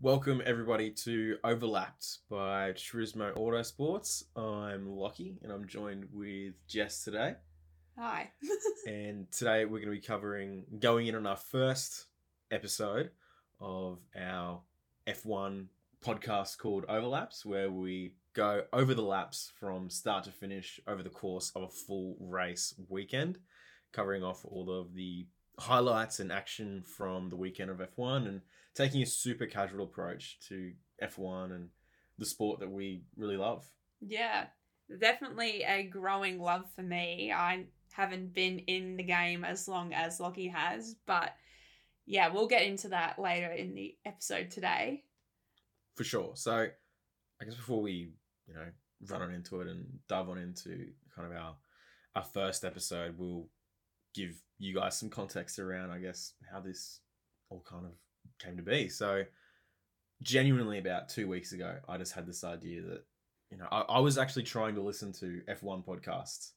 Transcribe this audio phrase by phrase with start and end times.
[0.00, 4.22] Welcome everybody to Overlapped by Turismo Autosports.
[4.36, 7.34] I'm Lachy and I'm joined with Jess today.
[7.98, 8.30] Hi.
[8.86, 12.06] And today we're going to be covering going in on our first
[12.52, 13.10] episode
[13.60, 14.60] of our
[15.08, 15.66] F1
[16.02, 21.10] podcast called Overlaps, where we go over the laps from start to finish over the
[21.10, 23.38] course of a full race weekend,
[23.92, 25.26] covering off all of the
[25.58, 28.42] highlights and action from the weekend of F1 and
[28.78, 30.72] taking a super casual approach to
[31.02, 31.68] F1 and
[32.16, 33.66] the sport that we really love.
[34.00, 34.46] yeah,
[35.00, 37.32] definitely a growing love for me.
[37.32, 41.34] I haven't been in the game as long as Lachy has, but
[42.06, 45.02] yeah, we'll get into that later in the episode today.
[45.96, 46.32] For sure.
[46.34, 46.68] So
[47.40, 48.12] I guess before we,
[48.46, 48.66] you know,
[49.10, 51.56] run on into it and dive on into kind of our
[52.14, 53.48] our first episode, we'll
[54.14, 57.00] give you guys some context around, I guess, how this
[57.50, 57.92] all kind of
[58.38, 58.88] came to be.
[58.88, 59.24] So
[60.22, 63.04] genuinely about two weeks ago, I just had this idea that,
[63.50, 66.52] you know, I, I was actually trying to listen to F1 podcasts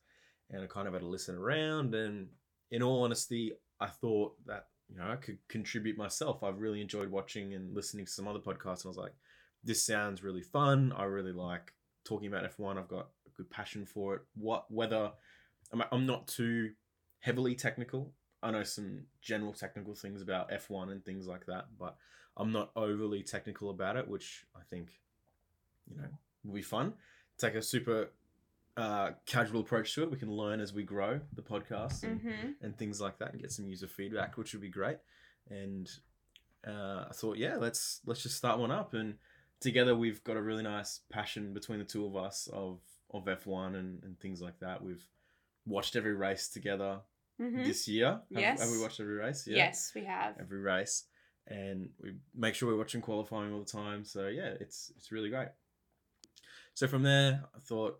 [0.50, 2.28] and I kind of had to listen around and
[2.72, 6.44] in all honesty, I thought that, you know, I could contribute myself.
[6.44, 9.14] I've really enjoyed watching and listening to some other podcasts and I was like,
[9.64, 10.94] this sounds really fun.
[10.96, 12.78] I really like talking about F1.
[12.78, 14.22] I've got a good passion for it.
[14.36, 15.12] What whether
[15.72, 16.72] I'm, I'm not too
[17.20, 18.14] heavily technical.
[18.44, 21.96] I know some general technical things about F1 and things like that, but
[22.38, 24.90] I'm not overly technical about it, which I think,
[25.90, 26.08] you know,
[26.44, 26.94] will be fun.
[27.38, 28.10] Take a super
[28.78, 30.12] uh, casual approach to it.
[30.12, 32.48] We can learn as we grow the podcast and, Mm-hmm.
[32.62, 34.98] and things like that, and get some user feedback, which would be great.
[35.50, 35.90] And
[36.68, 38.94] uh, I thought, yeah, let's let's just start one up.
[38.94, 39.16] And
[39.60, 42.80] together, we've got a really nice passion between the two of us of
[43.14, 44.82] of F1 and, and things like that.
[44.82, 45.06] We've
[45.66, 47.02] watched every race together
[47.40, 47.64] Mm-hmm.
[47.64, 48.08] this year.
[48.08, 48.62] Have, Yes.
[48.62, 49.46] have we watched every race?
[49.48, 50.36] Yes, we have.
[50.40, 51.06] Every race.
[51.48, 54.06] And we make sure we're watching qualifying all the time.
[54.06, 55.50] So yeah, it's it's really great.
[56.74, 58.00] So from there, I thought,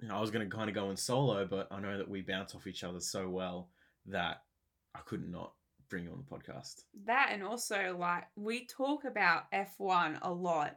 [0.00, 2.08] you know, I was going to kind of go in solo, but I know that
[2.08, 3.70] we bounce off each other so well
[4.06, 4.42] that
[4.94, 5.52] I could not
[5.90, 6.82] bring you on the podcast.
[7.04, 10.76] That and also like we talk about F1 a lot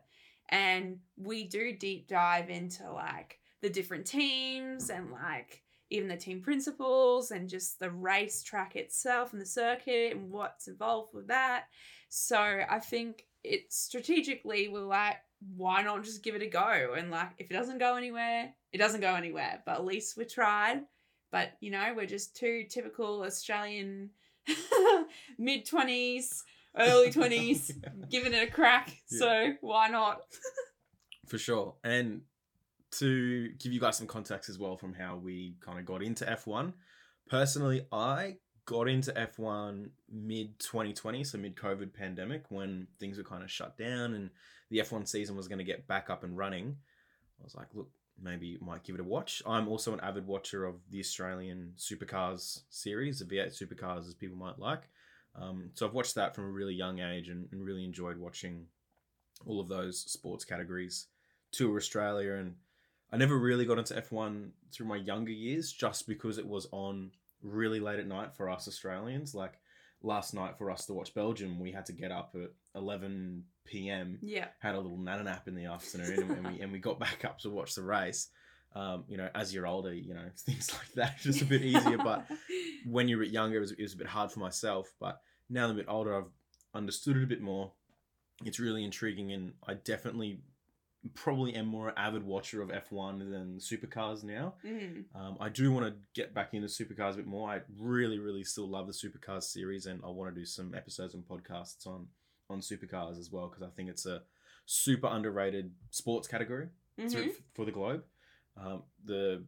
[0.50, 6.42] and we do deep dive into like the different teams and like even the team
[6.42, 11.66] principals and just the racetrack itself and the circuit and what's involved with that.
[12.10, 15.18] So I think it strategically we're like,
[15.56, 16.94] why not just give it a go?
[16.98, 19.62] And like if it doesn't go anywhere, it doesn't go anywhere.
[19.66, 20.82] But at least we tried.
[21.32, 24.12] But you know, we're just two typical Australian
[25.38, 26.44] mid twenties,
[26.78, 27.72] early twenties,
[28.10, 28.96] giving it a crack.
[29.10, 29.20] Yeah.
[29.20, 30.22] So why not?
[31.28, 31.76] For sure.
[31.84, 32.22] And
[32.92, 36.26] to give you guys some context as well from how we kind of got into
[36.26, 36.74] F1,
[37.30, 43.44] personally, I got into F1 mid 2020, so mid COVID pandemic, when things were kind
[43.44, 44.30] of shut down and
[44.70, 46.76] the F1 season was going to get back up and running.
[47.40, 47.90] I was like, look,
[48.22, 49.42] maybe might give it a watch.
[49.46, 54.38] I'm also an avid watcher of the Australian Supercars series, the V8 Supercars, as people
[54.38, 54.84] might like.
[55.36, 58.66] Um, so I've watched that from a really young age and, and really enjoyed watching
[59.46, 61.08] all of those sports categories
[61.52, 62.56] tour Australia and
[63.12, 67.12] I never really got into F1 through my younger years just because it was on
[67.44, 69.36] really late at night for us Australians.
[69.36, 69.60] Like
[70.02, 74.18] last night for us to watch Belgium, we had to get up at 11 p.m.
[74.22, 74.48] Yeah.
[74.60, 77.40] Had a little nana nap in the afternoon, and, we and we got back up
[77.40, 78.30] to watch the race.
[78.74, 81.98] Um, you know, as you're older, you know things like that just a bit easier.
[81.98, 82.26] But
[82.86, 84.94] when you're a bit younger, it was, it was a bit hard for myself.
[85.00, 86.32] But now that I'm a bit older, I've
[86.74, 87.72] understood it a bit more.
[88.46, 90.40] It's really intriguing, and I definitely
[91.16, 94.54] probably am more avid watcher of F1 than supercars now.
[94.64, 95.06] Mhm.
[95.16, 97.50] Um, I do want to get back into supercars a bit more.
[97.50, 101.14] I really, really still love the supercars series, and I want to do some episodes
[101.14, 102.08] and podcasts on
[102.50, 104.24] on supercars as well because I think it's a
[104.66, 107.34] super underrated sports category Mhm.
[107.54, 108.04] for the globe.
[108.58, 109.46] Um, the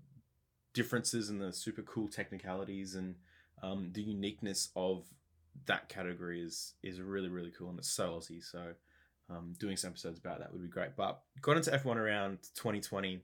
[0.73, 3.15] differences and the super cool technicalities and
[3.61, 5.05] um, the uniqueness of
[5.65, 8.43] that category is is really really cool and it's so Aussie.
[8.43, 8.73] So
[9.29, 10.95] um, doing some episodes about that would be great.
[10.95, 13.21] But got into F1 around 2020.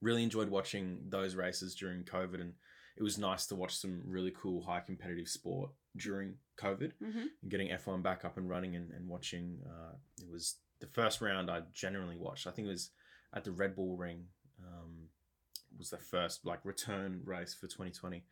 [0.00, 2.54] Really enjoyed watching those races during COVID, and
[2.96, 7.26] it was nice to watch some really cool high competitive sport during COVID Mhm.
[7.42, 9.60] and getting F1 back up and running and, and watching.
[9.66, 12.46] Uh, it was the first round I generally watched.
[12.46, 12.90] I think it was
[13.32, 14.28] at the Red Bull Ring.
[14.64, 15.08] Um,
[15.76, 18.24] was the first like return race for 2020.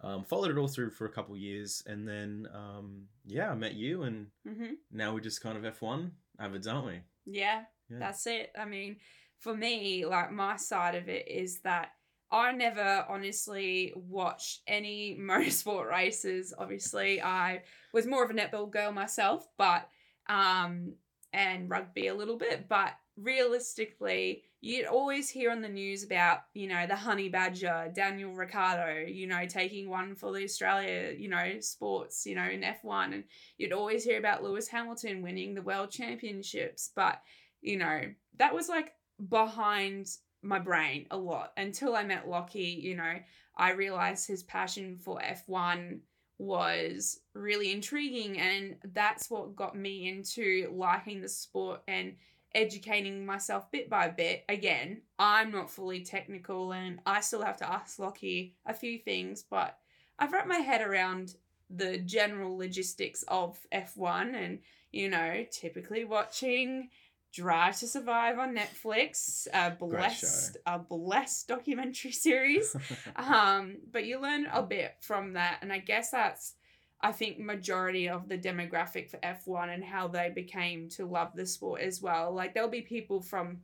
[0.00, 3.54] Um, followed it all through for a couple of years, and then um, yeah, I
[3.56, 4.76] met you, and Mhm.
[4.92, 7.00] now we're just kind of F1 avids, aren't we?
[7.26, 7.62] Yeah.
[7.90, 7.98] Yeah.
[7.98, 8.52] That's it.
[8.58, 8.96] I mean,
[9.40, 11.90] for me, like my side of it is that
[12.30, 16.52] I never honestly watched any motorsport races.
[16.56, 17.62] Obviously, I
[17.92, 19.88] was more of a netball girl myself, but
[20.28, 20.94] um,
[21.32, 26.66] and rugby a little bit, but realistically, you'd always hear on the news about, you
[26.66, 31.60] know, the honey badger, Daniel Ricciardo, you know, taking one for the Australia, you know,
[31.60, 33.14] sports, you know, in F1.
[33.14, 33.24] And
[33.56, 36.90] you'd always hear about Lewis Hamilton winning the world championships.
[36.94, 37.20] But,
[37.60, 38.02] you know,
[38.38, 38.94] that was like
[39.28, 40.08] behind
[40.42, 43.14] my brain a lot until I met Lachy, you know,
[43.56, 46.00] I realized his passion for F1
[46.38, 52.14] was really intriguing and that's what got me into liking the sport and
[52.54, 54.44] educating myself bit by bit.
[54.48, 59.44] Again, I'm not fully technical and I still have to ask Lachy a few things,
[59.48, 59.78] but
[60.18, 61.34] I've wrapped my head around
[61.70, 64.60] the general logistics of F1 and,
[64.90, 66.88] you know, typically watching
[67.32, 72.74] Drive to Survive on Netflix, a blessed, a blessed documentary series.
[73.16, 76.54] um, but you learn a bit from that, and I guess that's
[77.00, 81.46] I think majority of the demographic for F1 and how they became to love the
[81.46, 82.34] sport as well.
[82.34, 83.58] Like there'll be people from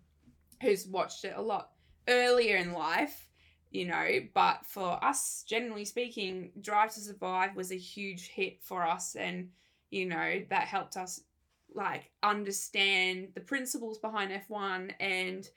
[0.62, 1.70] who's watched it a lot
[2.08, 3.26] earlier in life,
[3.70, 8.86] you know, but for us generally speaking, Drive to Survive was a huge hit for
[8.86, 9.48] us and
[9.90, 11.20] you know, that helped us
[11.72, 15.48] like understand the principles behind F1 and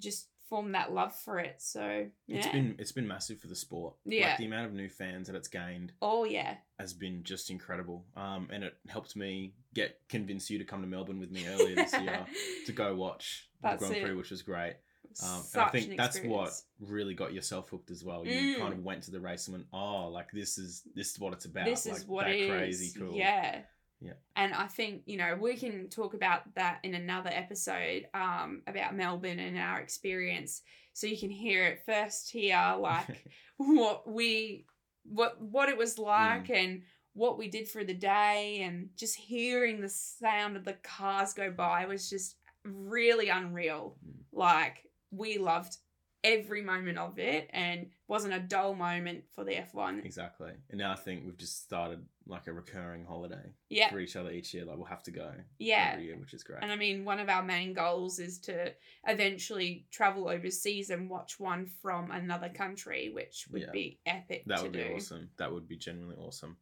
[0.00, 1.54] just form that love for it.
[1.60, 2.36] So yeah.
[2.36, 3.94] It's been it's been massive for the sport.
[4.04, 4.28] Yeah.
[4.28, 6.56] Like the amount of new fans that it's gained Oh yeah.
[6.78, 8.04] has been just incredible.
[8.18, 11.74] Um, and it helped me get convince you to come to Melbourne with me earlier
[11.74, 12.26] this year
[12.66, 14.04] to go watch That's the Grand it.
[14.04, 14.74] Prix, which was great.
[15.22, 18.26] Um, and I think that's what really got yourself hooked as well.
[18.26, 18.60] You Mm.
[18.60, 21.32] kind of went to the race and went, "Oh, like this is this is what
[21.32, 21.64] it's about.
[21.64, 22.50] This like, is what that it is.
[22.50, 23.60] crazy cool." Yeah.
[24.02, 24.12] Yeah.
[24.36, 28.96] And I think, you know, we can talk about that in another episode um, about
[28.96, 30.62] Melbourne and our experience.
[30.92, 33.24] So you can hear it first here, like
[33.56, 34.66] what we
[35.04, 36.82] what what it was like and
[37.14, 41.50] what we did for the day and just hearing the sound of the cars go
[41.50, 43.96] by was just really unreal.
[44.06, 44.22] Mm.
[44.32, 45.76] Like we loved
[46.24, 50.04] every moment of it and wasn't a dull moment for the F1.
[50.04, 50.52] exactly.
[50.70, 53.90] And now I think we've just started like a recurring holiday Yeah.
[53.90, 54.64] for each other each year.
[54.64, 55.90] Like we'll have to go Yeah.
[55.94, 56.60] every year, which is great.
[56.62, 58.72] And I mean, one of our main goals is to
[59.08, 63.70] eventually travel overseas and watch one from another country, which would Yeah.
[63.72, 64.84] be epic That would do.
[64.84, 65.30] be awesome.
[65.38, 66.56] That would be genuinely awesome.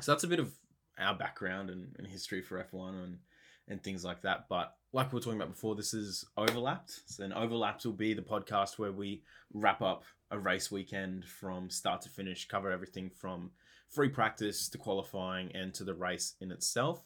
[0.00, 0.52] So that's a bit of
[0.98, 3.18] our background and, and history for F1 and,
[3.68, 4.46] and things like that.
[4.48, 7.00] But like we were talking about before, this is overlapped.
[7.06, 9.22] So then overlapped will be the podcast where we
[9.52, 13.50] wrap up a race weekend from start to finish, cover everything from
[13.90, 17.04] free practice to qualifying and to the race in itself.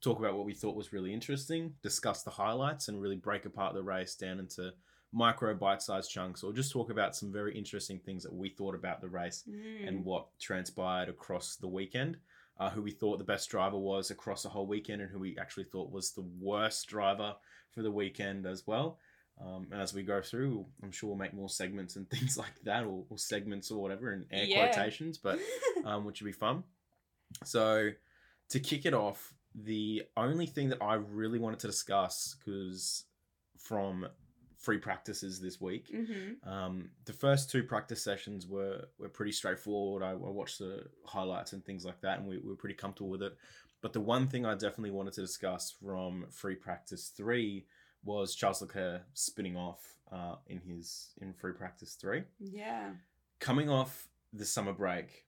[0.00, 3.74] Talk about what we thought was really interesting, discuss the highlights, and really break apart
[3.74, 4.72] the race down into
[5.12, 9.00] micro bite-sized chunks, or just talk about some very interesting things that we thought about
[9.00, 9.88] the race Mm.
[9.88, 12.18] and what transpired across the weekend.
[12.58, 15.36] Uh, who we thought the best driver was across the whole weekend, and who we
[15.38, 17.34] actually thought was the worst driver
[17.72, 18.98] for the weekend as well.
[19.44, 22.60] Um, and as we go through, I'm sure we'll make more segments and things like
[22.62, 24.68] that, or, or segments or whatever in air Yeah.
[24.68, 25.40] quotations, but
[25.84, 26.62] um, which would be fun.
[27.42, 27.90] So,
[28.50, 33.04] to kick it off, the only thing that I really wanted to discuss, because
[33.58, 34.06] from
[34.64, 36.46] free practices this week, Mhm.
[36.46, 40.02] um, the first two practice sessions were were pretty straightforward.
[40.02, 43.10] I, I watched the highlights and things like that, and we, we were pretty comfortable
[43.10, 43.36] with it.
[43.82, 47.66] But the one thing I definitely wanted to discuss from free practice three
[48.02, 52.94] was Charles Leclerc spinning off uh, in his in free practice three Yeah.
[53.40, 55.26] coming off the summer break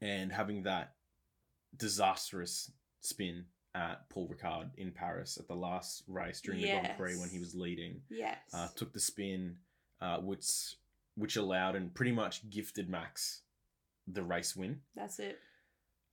[0.00, 0.94] and having that
[1.76, 7.16] disastrous spin at Paul Ricard in Paris at the last race during the Grand Prix
[7.18, 8.38] when he was leading, Yes.
[8.54, 9.56] uh, took the spin,
[10.00, 10.46] uh, which
[11.14, 13.42] which allowed and pretty much gifted Max
[14.06, 14.80] the race win.
[14.94, 15.38] That's it.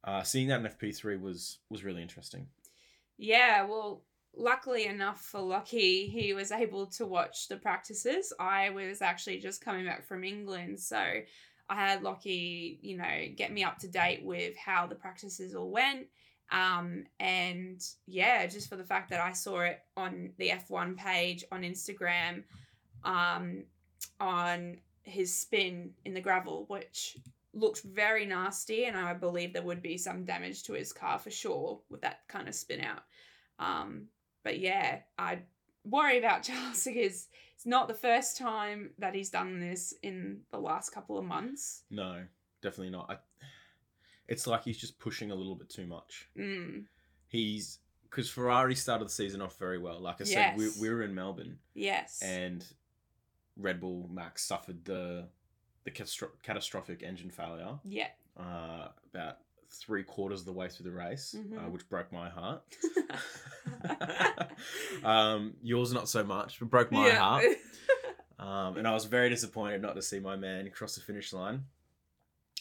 [0.03, 2.47] Uh, seeing that in FP three was was really interesting.
[3.17, 4.03] Yeah, well,
[4.35, 8.33] luckily enough for Lachy, he was able to watch the practices.
[8.39, 10.97] I was actually just coming back from England, so
[11.69, 15.71] I had Lachy, you know, get me up to date with how the practices all
[15.71, 16.07] went.
[16.53, 21.43] Um, and yeah, just for the fact that I saw it on the F1 page
[21.51, 22.43] on Instagram,
[23.03, 23.63] um,
[24.19, 27.17] on his spin in the gravel, which
[27.55, 31.31] looked very nasty, and I believe there would be some damage to his car for
[31.31, 33.03] sure with that kind of spin out.
[33.57, 34.05] Um,
[34.43, 35.39] but yeah, I
[35.83, 40.59] worry about Charles because it's not the first time that he's done this in the
[40.59, 41.81] last couple of months.
[41.89, 42.23] No,
[42.61, 43.09] definitely not.
[43.09, 43.17] I,
[44.27, 46.29] it's like he's just pushing a little bit too much.
[46.37, 46.85] Mm,
[47.27, 49.99] He's because Ferrari started the season off very well.
[49.99, 50.79] Like I said, we, Yes.
[50.79, 52.21] we were in Melbourne yes.
[52.21, 52.63] and
[53.57, 55.27] Red Bull Max suffered the
[55.83, 58.07] the catastro- catastrophic engine failure yeah.
[58.39, 59.39] uh, about
[59.69, 61.71] three quarters of the way through the race, uh, Mhm.
[61.71, 62.61] which broke my heart.
[65.03, 67.45] um, yours not so much, but broke my heart.
[68.39, 71.63] Um, and I was very disappointed not to see my man cross the finish line.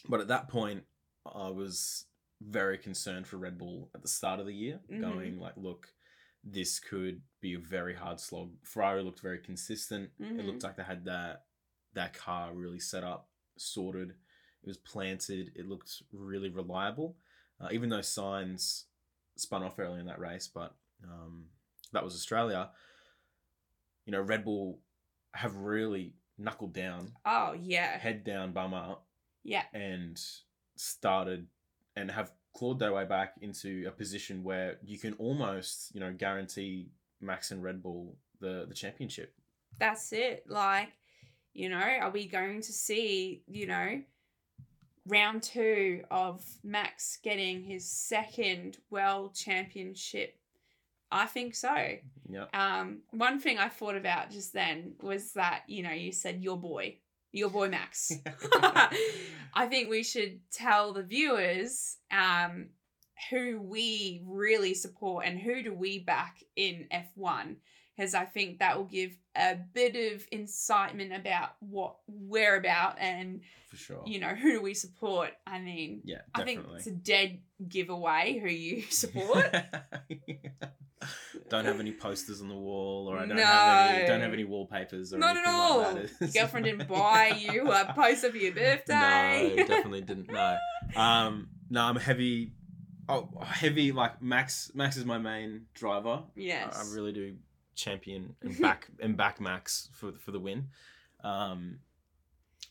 [0.08, 0.84] But at that point,
[1.26, 2.06] I was
[2.40, 5.00] very concerned for Red Bull at the start of the year, Mhm.
[5.00, 5.94] going like, look,
[6.44, 8.52] this could be a very hard slog.
[8.64, 10.10] Ferrari looked very consistent.
[10.18, 10.46] It Mhm.
[10.46, 11.46] looked like they had that
[11.94, 14.10] that car really set up, sorted.
[14.62, 15.52] It was planted.
[15.54, 17.18] It looked really reliable,
[17.60, 18.86] uh, even though Sainz
[19.36, 20.48] spun off early in that race.
[20.48, 20.74] But
[21.04, 21.50] um,
[21.92, 22.72] that was Australia.
[24.06, 24.80] You know, Red Bull
[25.34, 27.98] have really knuckled down, oh yeah.
[27.98, 29.06] head down, bum up,
[29.42, 29.66] Yeah.
[29.74, 30.18] and
[30.76, 31.46] started
[31.96, 36.12] and have clawed their way back into a position where you can almost, you know,
[36.12, 39.34] guarantee Max and Red Bull the the championship.
[39.78, 40.44] That's it.
[40.48, 40.90] Like,
[41.54, 44.02] you know, are we going to see, you know,
[45.06, 50.36] round two of Max getting his second world championship?
[51.10, 51.74] I think so.
[52.28, 52.46] Yeah.
[52.54, 56.56] Um, one thing I thought about just then was that, you know, you said your
[56.56, 56.96] boy,
[57.32, 58.12] your boy Max.
[59.54, 62.68] I think we should tell the viewers um,
[63.30, 67.56] who we really support and who do we back in F1
[67.96, 73.42] because I think that will give a bit of incitement about what we're about and
[73.68, 74.02] For sure.
[74.06, 75.30] you know who do we support.
[75.46, 79.54] I mean, yeah, I think it's a dead giveaway who you support.
[81.52, 83.44] Don't have any posters on the wall, or I don't No.
[83.44, 85.78] have any don't have any wallpapers or Not at all.
[85.82, 86.32] like that.
[86.34, 89.54] Girlfriend didn't buy you a poster for your birthday.
[89.56, 90.30] No, definitely didn't.
[90.30, 90.56] No,
[90.96, 92.52] um, no, I'm heavy.
[93.08, 94.70] Oh, heavy like Max.
[94.74, 96.22] Max is my main driver.
[96.34, 96.76] yes.
[96.76, 97.36] I, I really do
[97.74, 100.68] champion and back and back Max for for the win.
[101.24, 101.78] Um,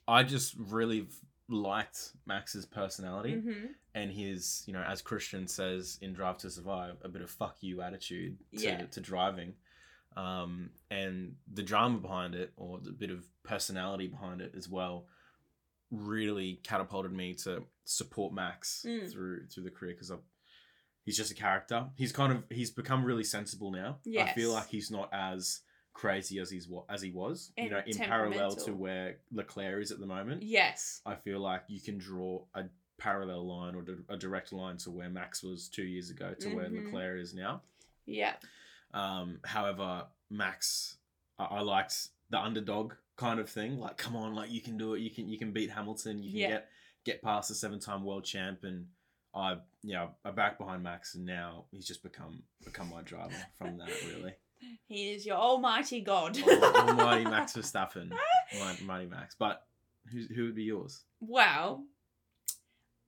[0.08, 1.08] I just really
[1.52, 6.96] liked Max's personality hmm and his, you know, as Christian says in Drive to Survive,
[7.04, 8.86] a bit of fuck you attitude to, Yeah.
[8.86, 9.54] to driving.
[10.16, 15.08] Um, and the drama behind it, or the bit of personality behind it as well,
[15.90, 19.12] really catapulted me to support Max Mm.
[19.12, 20.12] through through the career because
[21.04, 21.90] he's just a character.
[21.96, 24.00] He's kind of he's become really sensible now.
[24.18, 25.62] I feel like he's not as
[25.94, 27.52] crazy as he's as he was.
[27.58, 30.44] You know, in parallel to where Leclerc is at the moment.
[30.44, 31.02] Yes.
[31.06, 32.66] I feel like you can draw a
[32.98, 36.66] parallel line or a direct line to where Max was two years ago to where
[36.70, 36.86] Mhm.
[36.86, 37.62] Leclerc is now.
[38.06, 38.36] Yeah.
[38.94, 40.98] Um, however, Max,
[41.40, 43.80] I-, I liked the underdog kind of thing.
[43.80, 45.00] Like, come on, like you can do it.
[45.00, 46.22] You can you can beat Hamilton.
[46.24, 46.50] You can Yeah.
[46.50, 46.70] get
[47.04, 48.64] get past the seven time world champ.
[48.64, 48.88] And
[49.34, 53.78] I yeah, I back behind Max, and now he's just become become my driver from
[53.78, 53.90] that.
[54.08, 54.34] Really,
[54.88, 56.38] He is your almighty God.
[56.38, 58.12] Al- almighty Max Verstappen,
[58.60, 59.36] mighty, mighty Max.
[59.38, 59.66] But
[60.12, 61.04] who who would be yours?
[61.20, 61.84] Well,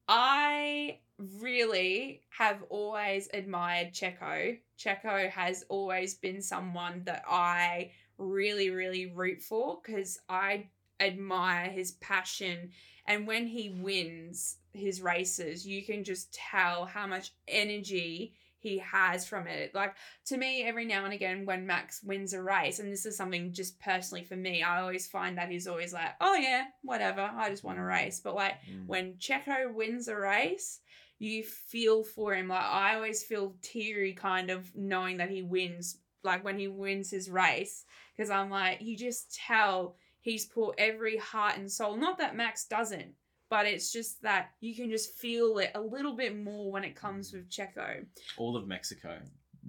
[0.07, 0.99] I
[1.39, 4.57] really have always admired Checo.
[4.77, 10.67] Checo has always been someone that I really, really root for because I
[10.99, 12.71] admire his passion.
[13.05, 19.27] And when he wins his races, you can just tell how much energy he has
[19.27, 19.75] from it.
[19.75, 19.93] Like
[20.27, 23.51] to me, every now and again, when Max wins a race, and this is something
[23.51, 27.49] just personally for me, I always find that he's always like, oh yeah, whatever, I
[27.49, 28.21] just want a race.
[28.23, 28.87] But like Mm.
[28.87, 30.79] when Checo wins a race,
[31.19, 32.47] you feel for him.
[32.47, 37.11] Like I always feel teary kind of knowing that he wins, like when he wins
[37.11, 37.85] his race.
[38.15, 41.97] Because I'm like, you just tell he's put every heart and soul.
[41.97, 43.13] Not that Max doesn't,
[43.53, 46.95] but it's just that you can just feel it a little bit more when it
[46.95, 48.03] comes with Checo.
[48.35, 49.19] all of Mexico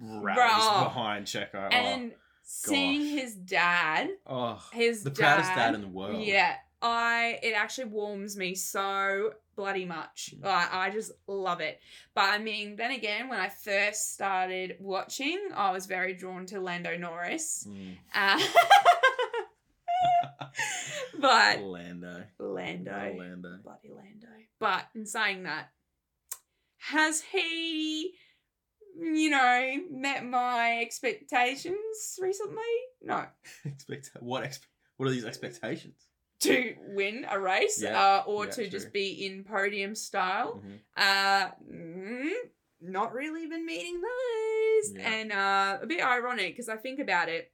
[0.01, 0.83] rallies Bro.
[0.85, 1.71] behind Checo.
[1.71, 2.11] And
[2.41, 3.21] seeing gosh.
[3.21, 6.19] his dad, oh, oh, his the dad, proudest dad in the world.
[6.23, 10.33] Yeah, I it actually warms me so bloody much.
[10.35, 10.45] Mm.
[10.45, 11.79] Like I just love it.
[12.15, 16.59] But I mean, then again, when I first started watching, I was very drawn to
[16.59, 17.67] Lando Norris.
[17.69, 17.97] Mm.
[18.15, 18.39] Uh,
[21.27, 22.23] but Lando.
[22.39, 23.59] Lando, Lando.
[23.63, 24.27] bloody Lando.
[24.59, 25.69] But in saying that,
[26.77, 28.13] has he,
[28.97, 32.61] you know, met my expectations recently?
[33.01, 33.25] No.
[33.65, 34.43] Expect what?
[34.43, 34.65] Expe-
[34.97, 35.95] what are these expectations?
[36.41, 40.61] to win a race Yeah, uh, or yeah, to just be in podium style.
[40.63, 40.79] Mhm.
[40.95, 42.29] Uh, mm,
[42.81, 44.93] not really been meeting those.
[44.95, 45.09] Yeah.
[45.11, 47.51] And uh, a bit ironic because I think about it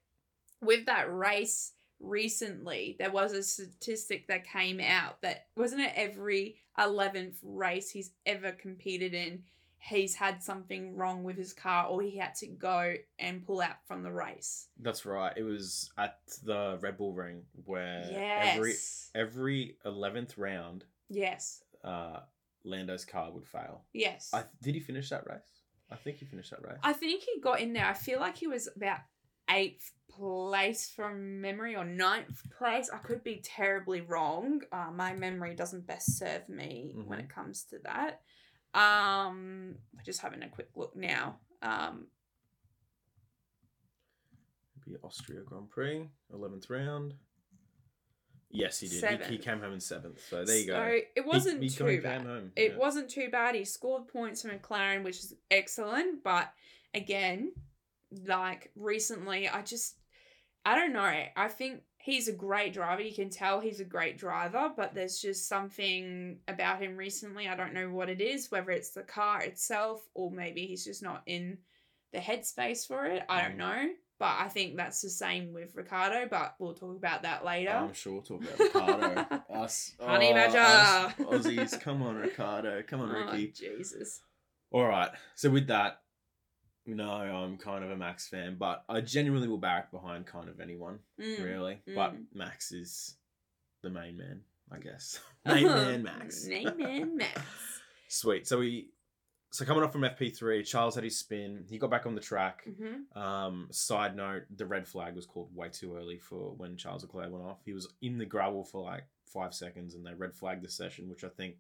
[0.62, 6.58] with that race recently, there was a statistic that came out that wasn't it every
[6.80, 9.44] 11th race he's ever competed in,
[9.82, 13.86] he's had something wrong with his car or he had to go and pull out
[13.88, 14.68] from the race.
[14.80, 15.34] That's right.
[15.36, 18.56] It was at the Red Bull Ring where yes.
[18.56, 18.74] every
[19.16, 21.64] every eleventh round, yes.
[21.84, 22.20] uh,
[22.64, 23.84] Lando's car would fail.
[23.94, 24.30] Yes.
[24.34, 25.42] I did he finish that race?
[25.90, 26.80] I think he finished that race.
[26.84, 27.86] I think he got in there.
[27.86, 29.00] I feel like he was about
[29.50, 32.90] eighth place from memory or ninth place.
[32.94, 34.62] I could be terribly wrong.
[34.72, 37.24] Uh, my memory doesn't best serve me when Mhm.
[37.24, 38.22] it comes to that.
[38.74, 41.40] Um, we're just having a quick look now.
[41.62, 42.08] Um,
[44.86, 47.14] Be Austria Grand Prix, eleventh round.
[48.50, 49.22] Yes, he did.
[49.26, 50.22] He, he came home in seventh.
[50.28, 51.00] So there you so go.
[51.16, 52.22] it wasn't he, he too bad.
[52.24, 52.52] home.
[52.56, 52.78] It yeah.
[52.78, 53.56] wasn't too bad.
[53.56, 56.24] He scored points for McLaren, which is excellent.
[56.24, 56.52] But
[56.94, 57.54] again,
[58.28, 59.96] like recently, I just,
[60.66, 61.24] I don't know.
[61.36, 63.02] I think he's a great driver.
[63.02, 67.48] You can tell he's a great driver, but there's just something about him recently.
[67.48, 71.02] I don't know what it is, whether it's the car itself or maybe he's just
[71.04, 71.58] not in
[72.14, 73.24] the headspace for it.
[73.30, 73.58] I don't Mm.
[73.58, 73.90] know.
[74.20, 77.72] But I think that's the same with Ricciardo, but we'll talk about that later.
[77.72, 79.44] I'm sure we'll talk about Ricciardo.
[79.64, 80.60] us, Honey oh, Badger.
[80.60, 81.82] us Aussies.
[81.82, 82.84] Come on, Ricciardo.
[82.84, 83.48] Come on, oh, Ricky.
[83.48, 84.22] Jesus.
[84.72, 85.10] All right.
[85.34, 86.01] So with that,
[86.86, 90.60] no, I'm kind of a Max fan, but I genuinely will back behind kind of
[90.60, 91.44] anyone, Mm.
[91.44, 91.82] really.
[91.86, 92.24] But mm.
[92.34, 93.16] Max is
[93.84, 95.20] the main man, I guess.
[95.46, 96.46] main man, Max.
[96.48, 97.42] Main man Max.
[98.08, 98.48] Sweet.
[98.48, 98.90] So we,
[99.52, 101.66] so coming off from FP3, Charles had his spin.
[101.70, 102.64] He got back on the track.
[102.66, 107.04] hmm Um, side note: the red flag was called way too early for when Charles
[107.04, 107.60] Leclerc went off.
[107.66, 111.10] He was in the gravel for like five seconds, and they red flagged the session,
[111.10, 111.56] which I think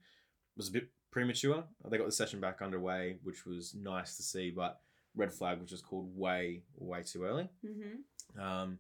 [0.57, 1.63] was a bit premature.
[1.89, 4.79] They got the session back underway, which was nice to see, but
[5.15, 7.49] red flag was just called way way too early.
[7.65, 8.79] hmm Um,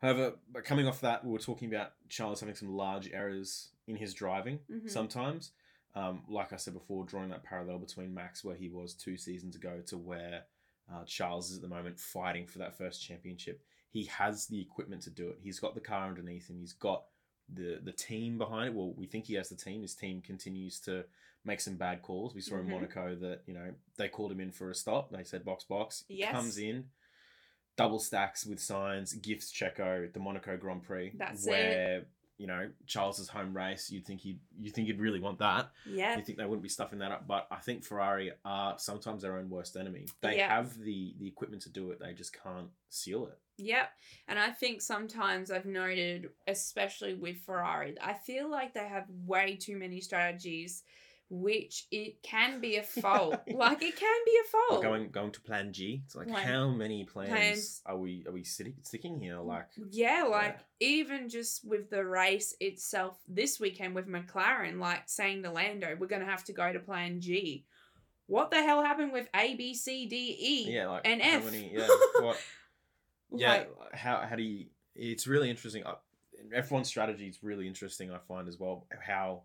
[0.00, 3.96] however, but coming off that, we were talking about Charles having some large errors in
[3.96, 4.90] his driving Mhm.
[4.90, 5.52] sometimes.
[5.94, 9.54] Um, like I said before, drawing that parallel between Max, where he was two seasons
[9.56, 10.44] ago, to where
[10.92, 13.62] uh, Charles is at the moment fighting for that first championship.
[13.90, 15.38] He has the equipment to do it.
[15.40, 16.58] He's got the car underneath him.
[16.58, 17.04] He's got
[17.54, 18.74] the the team behind it.
[18.74, 19.82] Well, we think he has the team.
[19.82, 21.04] His team continues to
[21.44, 22.34] make some bad calls.
[22.34, 22.60] We saw Mhm.
[22.60, 25.10] in Monaco that you know they called him in for a stop.
[25.10, 26.04] They said box box.
[26.08, 26.32] He Yes.
[26.32, 26.90] comes in,
[27.76, 31.12] double stacks with Sainz, gifts Checo the Monaco Grand Prix.
[31.16, 32.08] That's it.
[32.42, 33.88] You know Charles's home race.
[33.88, 35.70] You'd think he you think he'd really want that.
[35.86, 36.16] Yeah.
[36.16, 39.36] You think they wouldn't be stuffing that up, but I think Ferrari are sometimes their
[39.38, 40.06] own worst enemy.
[40.20, 40.48] They Yeah.
[40.48, 42.00] have the the equipment to do it.
[42.00, 43.38] They just can't seal it.
[43.58, 43.90] Yep.
[44.26, 49.54] And I think sometimes I've noted, especially with Ferrari, I feel like they have way
[49.56, 50.82] too many strategies,
[51.34, 53.40] which it can be a fault.
[53.54, 54.82] like it can be a fault.
[54.82, 56.02] going going to Plan G.
[56.04, 59.38] It's like how many plans, plans- are we are we sitting sticking here?
[59.40, 65.42] Like Yeah, like even just with the race itself this weekend with McLaren, like saying
[65.44, 67.64] to Lando, we're to have to go to plan G.
[68.26, 70.70] What the hell happened with A, B, C, D, E?
[70.72, 71.44] yeah, like and F.
[71.46, 71.72] many?
[71.74, 71.88] Yeah,
[72.20, 72.38] what?
[73.34, 74.66] yeah, Like, how how do you?
[74.94, 75.82] It's really interesting.
[75.84, 75.94] Uh,
[76.54, 78.10] F one strategy is really interesting.
[78.10, 79.42] I find as well how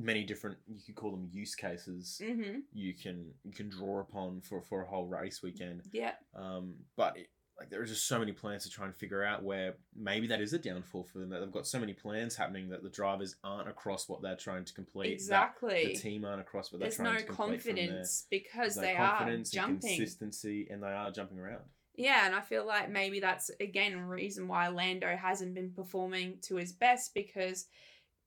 [0.00, 2.60] many different you could call them use cases mm-hmm.
[2.72, 5.82] you can you can draw upon for for a whole race weekend.
[5.92, 6.12] Yeah.
[6.34, 7.28] Um, but it,
[7.60, 10.40] like there are just so many plans to try and figure out where maybe that
[10.40, 11.28] is a downfall for them.
[11.28, 14.64] That they've got so many plans happening that the drivers aren't across what they're trying
[14.64, 15.12] to complete.
[15.12, 15.88] Exactly.
[15.88, 17.84] the team aren't across what There's they're trying no to complete from there.
[17.86, 19.96] confidence because There's they no confidence are and jumping.
[19.96, 21.64] consistency, and they are jumping around.
[21.96, 26.38] Yeah, and I feel like maybe that's again a reason why Lando hasn't been performing
[26.42, 27.66] to his best because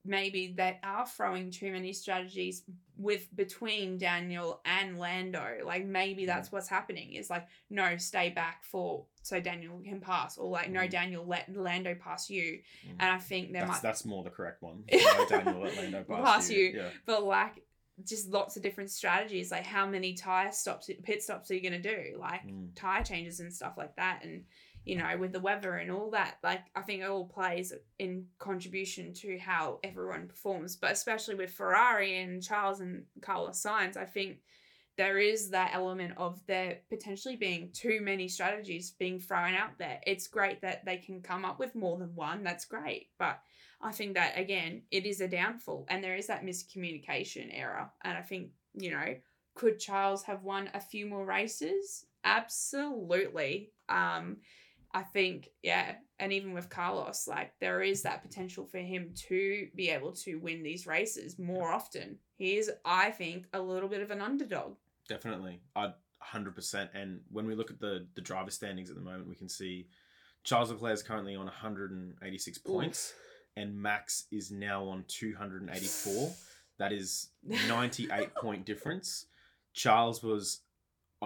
[0.06, 2.64] maybe they are throwing too many strategies
[2.98, 5.60] with between Daniel and Lando.
[5.66, 7.14] Like maybe that's what's happening.
[7.14, 10.90] Is like no, stay back for so Daniel can pass, or like no, Mhm.
[10.90, 12.60] Daniel let Lando pass you.
[12.88, 12.92] Mm.
[13.00, 14.84] And I think there That's might, that's more the correct one.
[14.92, 16.60] No, Daniel let Lando pass, Pass you.
[16.60, 16.78] you.
[16.78, 16.90] Yeah.
[17.06, 17.64] but like
[18.04, 19.52] just lots of different strategies.
[19.52, 22.18] Like how many tire stops, pit stops are you gonna do?
[22.20, 22.70] Like Mm.
[22.76, 24.44] tire changes and stuff like that and
[24.86, 28.26] you know with the weather and all that like i think it all plays in
[28.40, 34.06] contribution to how everyone performs but especially with ferrari and charles and carlos sainz i
[34.06, 34.38] think
[34.96, 40.00] there is that element of there potentially being too many strategies being thrown out there.
[40.06, 43.40] It's great that they can come up with more than one that's great but
[43.82, 48.16] i think that again it is a downfall and there is that miscommunication error and
[48.18, 49.16] i think you know
[49.56, 52.06] could charles have won a few more races?
[52.24, 53.72] Absolutely.
[53.90, 54.38] Um
[54.94, 59.68] I think, yeah, and even with Carlos, like there is that potential for him to
[59.76, 62.20] be able to win these races more often.
[62.36, 64.76] He is, I think, a little bit of an underdog.
[65.10, 66.90] Definitely, I hundred percent.
[66.94, 69.88] And when we look at the the driver standings at the moment, we can see
[70.44, 73.14] Charles Leclerc is currently on 186 points,
[73.56, 76.32] and Max is now on 284.
[76.80, 77.30] That is
[77.68, 79.26] 98 point difference.
[79.74, 80.62] Charles was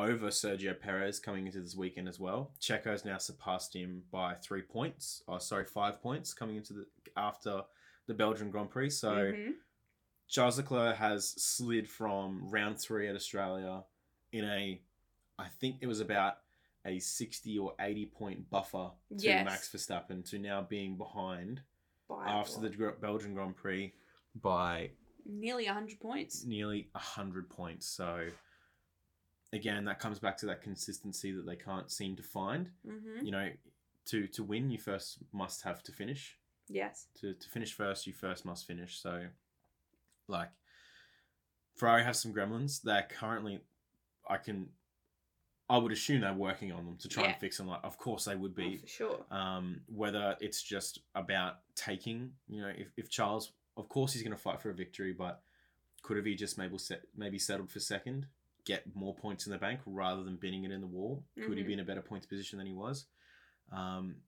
[0.04, 2.52] over Sergio Perez coming into this weekend as well.
[2.60, 5.24] Checo's now surpassed him by three points.
[5.28, 7.62] Oh, sorry, five points coming into the after
[8.06, 8.92] the Belgian Grand Prix.
[8.92, 9.56] So Mhm.
[10.28, 13.84] Charles Leclerc has slid from round three at Australia
[14.32, 14.82] in a,
[15.40, 16.38] I think it was about
[16.86, 19.46] a 60 or 80 point buffer to Yes.
[19.46, 21.62] Max Verstappen to now being behind
[22.08, 22.70] By after the
[23.02, 23.94] Belgian Grand Prix
[24.36, 24.92] by
[25.26, 26.46] nearly 100 points.
[26.46, 27.86] nearly 100 points.
[27.88, 28.30] So,
[29.54, 32.70] again, that comes back to that consistency that they can't seem to find.
[32.88, 33.26] Mm-hmm.
[33.26, 33.50] You know,
[34.08, 36.38] to, to win, you first must have to finish.
[36.70, 37.08] Yes.
[37.22, 39.00] To, to finish first, you first must finish.
[39.02, 39.26] So,
[40.28, 40.50] like,
[41.76, 42.82] Ferrari have some gremlins.
[42.82, 43.60] They're currently,
[44.30, 44.70] I can,
[45.70, 47.30] I would assume they're working on them to try Yeah.
[47.32, 47.68] and fix them.
[47.68, 48.78] Like, of course they would Oh, be.
[48.80, 49.26] for sure.
[49.32, 54.36] Um, whether it's just about taking, you know, if, if Charles, of course, he's going
[54.36, 55.42] to fight for a victory, but
[56.04, 58.28] could have he just maybe set, maybe settled for second,
[58.68, 61.24] get more points in the bank rather than binning it in the wall?
[61.36, 61.68] Could he Mhm.
[61.68, 63.08] be in a better points position than he was?
[63.72, 64.22] Um,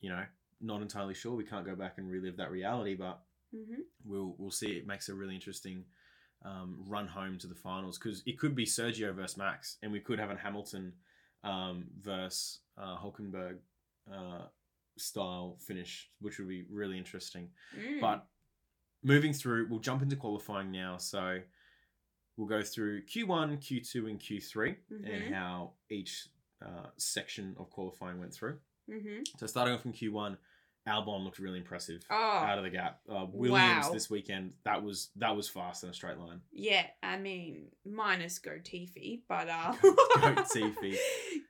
[0.00, 0.24] you know,
[0.60, 1.34] not entirely sure.
[1.36, 3.80] We can't go back and relive that reality, but Mm-hmm.
[4.04, 4.72] we'll we'll see.
[4.78, 5.84] It makes a really interesting
[6.42, 10.00] um, run home to the finals because it could be Sergio versus Max, and we
[10.00, 10.92] could have a Hamilton
[11.42, 13.58] um, versus uh, Hulkenberg
[14.12, 14.46] uh,
[14.96, 17.50] style finish, which would be really interesting.
[17.76, 18.00] Mm.
[18.00, 18.26] But
[19.02, 20.96] moving through, we'll jump into qualifying now.
[20.98, 21.40] So
[22.40, 25.14] we'll go through Q1, Q2, and Q3, Mhm.
[25.26, 26.26] and how each
[26.64, 28.58] uh, section of qualifying went through.
[28.90, 29.22] Mm-hmm.
[29.38, 30.36] So starting off from Q1,
[30.88, 33.00] Albon looked really impressive Oh, out of the gap.
[33.08, 33.92] Uh, Williams Wow.
[33.92, 36.40] this weekend that was that was fast in a straight line.
[36.52, 36.86] yeah.
[37.02, 39.72] I mean, minus Go Tiffy, but uh,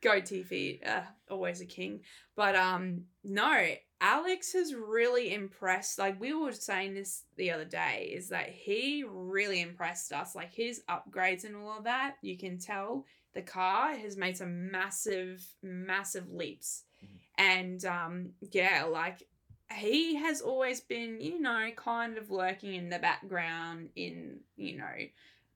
[0.03, 0.81] Go Tiffy.
[0.87, 2.01] Uh, always a king.
[2.37, 3.67] But um, no,
[4.01, 5.99] Alex has really impressed.
[5.99, 10.35] Like we were saying this the other day, is that he really impressed us.
[10.35, 14.71] Like his upgrades and all of that, you can tell the car has made some
[14.71, 16.85] massive, massive leaps.
[17.05, 17.09] Mhm.
[17.39, 19.27] And um, yeah, like
[19.73, 24.97] he has always been, you know, kind of lurking in the background in, you know,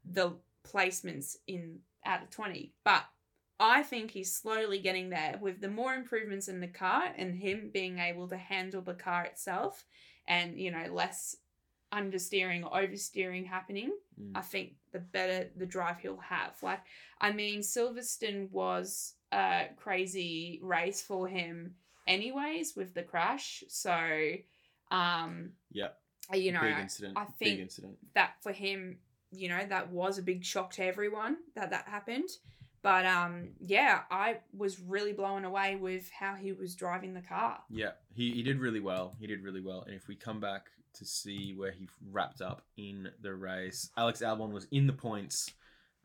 [0.04, 0.32] the
[0.64, 2.72] placements in out of 20.
[2.84, 3.04] But
[3.66, 7.70] I think he's slowly getting there with the more improvements in the car and him
[7.72, 9.86] being able to handle the car itself
[10.28, 11.36] and, you know, less
[11.90, 13.90] understeering or oversteering happening.
[14.20, 14.32] Mm.
[14.34, 16.54] I think the better the drive he'll have.
[16.62, 16.80] Like,
[17.20, 21.74] I mean, Silverstone was a crazy race for him,
[22.06, 23.64] anyways, with the crash.
[23.68, 24.32] So,
[24.90, 25.98] um, Yep.
[26.34, 27.16] you know, big I- incident.
[27.16, 27.96] I think- incident.
[28.12, 28.98] that for him,
[29.30, 32.28] you know, that was a big shock to everyone that that happened.
[32.84, 37.58] But um, yeah, I was really blown away with how he was driving the car.
[37.70, 39.16] Yeah, he, he did really well.
[39.18, 39.82] He did really well.
[39.86, 40.66] And if we come back
[40.98, 45.50] to see where he wrapped up in the race, Alex Albon was in the points,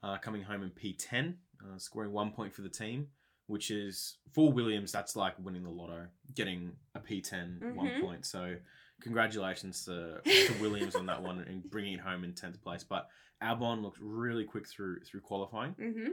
[0.04, 3.08] uh, coming home in P10, uh, scoring one point for the team,
[3.48, 4.94] which is for Williams.
[4.94, 8.02] That's like winning the lotto, getting a P10 one Mhm.
[8.02, 8.26] point.
[8.26, 8.56] So
[9.02, 12.86] congratulations to, to Williams on that one and bringing it home in tenth place.
[12.86, 13.10] But
[13.44, 15.74] Albon looked really quick through through qualifying.
[15.74, 16.12] Mm-hmm.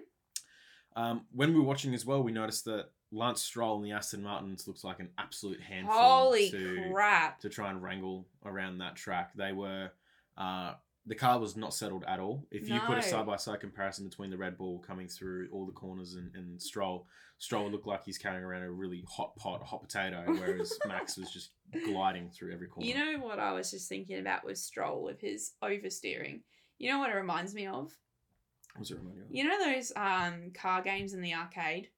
[0.96, 4.22] Um, when we were watching as well, we noticed that Lance Stroll and the Aston
[4.22, 7.38] Martins looks like an absolute handful Holy to crap!
[7.40, 9.32] to try and wrangle around that track.
[9.34, 9.90] They were
[10.36, 10.74] uh,
[11.06, 12.46] the car was not settled at all.
[12.50, 15.64] If you put a side by side comparison between the Red Bull coming through all
[15.64, 17.06] the corners and, and Stroll,
[17.38, 21.30] Stroll looked like he's carrying around a really hot pot, hot potato, whereas Max was
[21.30, 21.50] just
[21.84, 22.88] gliding through every corner.
[22.88, 26.40] You know what I was just thinking about with Stroll with his oversteering.
[26.78, 27.96] You know what it reminds me of?
[28.76, 29.30] What was it remind you of?
[29.34, 31.88] You know those um car games in the arcade?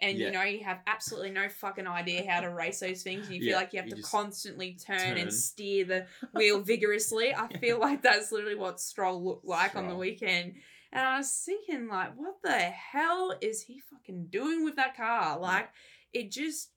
[0.00, 0.26] And Yeah.
[0.26, 3.26] you know you have absolutely no fucking idea how to race those things.
[3.26, 5.18] And you feel Yeah, like you have you to constantly turn, turn.
[5.18, 7.32] and steer the wheel vigorously.
[7.32, 10.54] I feel like that's literally what Stroll looked like on the weekend.
[10.92, 15.38] And I was thinking, like, what the hell is he fucking doing with that car?
[15.38, 15.70] Like,
[16.12, 16.70] it just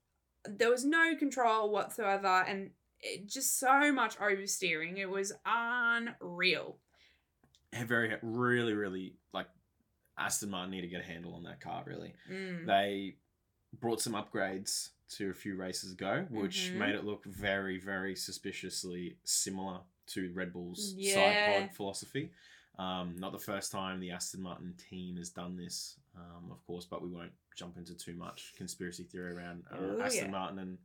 [0.45, 2.69] there was no control whatsoever, and
[3.01, 4.97] it just so much oversteering.
[4.97, 6.77] It was unreal.
[7.73, 9.47] Very really really like
[10.17, 12.13] Aston Martin need to get a handle on that car really.
[12.31, 12.65] Mm.
[12.65, 13.15] they
[13.79, 16.77] brought some upgrades to a few races ago, which Mhm.
[16.77, 21.13] made it look very, very suspiciously similar to Red Bull's Yeah.
[21.13, 22.31] side pod philosophy.
[22.79, 26.85] Um, not the first time the Aston Martin team has done this, um, of course,
[26.85, 30.31] but we won't jump into too much conspiracy theory around uh, Ooh, Aston yeah.
[30.31, 30.77] Martin and,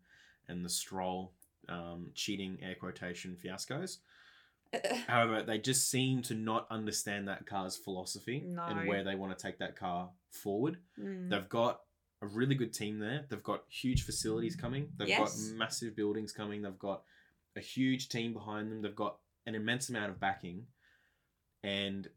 [0.49, 1.33] and the Stroll
[1.69, 3.99] um, cheating air quotation fiascos.
[5.07, 8.63] However, they just seem to not understand that car's philosophy No.
[8.65, 10.79] and where they want to take that car forward.
[10.99, 11.29] Mm.
[11.31, 11.81] They've got
[12.23, 13.25] a really good team there.
[13.29, 14.93] They've got huge facilities coming.
[14.97, 15.49] They've Yes.
[15.51, 16.63] got massive buildings coming.
[16.63, 17.03] They've got
[17.57, 18.81] a huge team behind them.
[18.83, 20.67] They've got an immense amount of backing.
[21.63, 22.09] And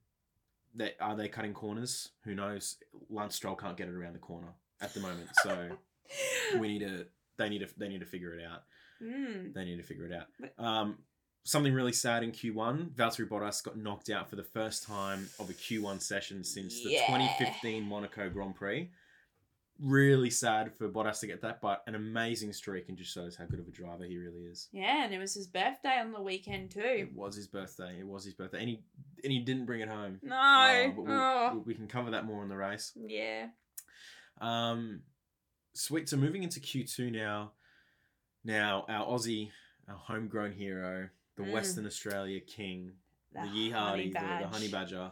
[0.73, 2.09] they, are they cutting corners?
[2.23, 2.77] Who knows?
[3.09, 5.29] Lance Stroll can't get it around the corner at the moment.
[5.43, 5.77] So
[6.59, 7.07] we need to.
[7.37, 7.67] They need to.
[7.77, 8.63] They need to figure it out.
[9.01, 9.53] Mm.
[9.53, 10.63] They need to figure it out.
[10.63, 10.99] Um,
[11.45, 12.89] something really sad in Q1.
[12.95, 16.89] Valtteri Bottas got knocked out for the first time of a Q1 session since the
[16.91, 17.05] Yeah.
[17.08, 18.89] 2015 Monaco Grand Prix.
[19.79, 23.45] Really sad for Bottas to get that, but an amazing streak and just shows how
[23.45, 24.69] good of a driver he really is.
[24.71, 26.79] Yeah, and it was his birthday on the weekend too.
[26.81, 27.99] It was his birthday.
[27.99, 28.84] It was his birthday, and he
[29.23, 30.19] and he didn't bring it home.
[30.23, 30.93] No.
[30.95, 31.51] But we'll- oh.
[31.55, 32.93] we- we can cover that more in the race.
[32.95, 33.49] Yeah.
[34.39, 35.03] Um,
[35.73, 36.08] sweet.
[36.10, 37.51] So moving into Q2 now.
[38.45, 39.51] Now our Aussie,
[39.89, 41.51] our homegrown hero, the Mm.
[41.51, 42.93] Western Australia king,
[43.33, 45.11] the, The Yee honey the, the honey badger,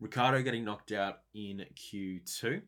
[0.00, 2.62] Ricciardo getting knocked out in Q2.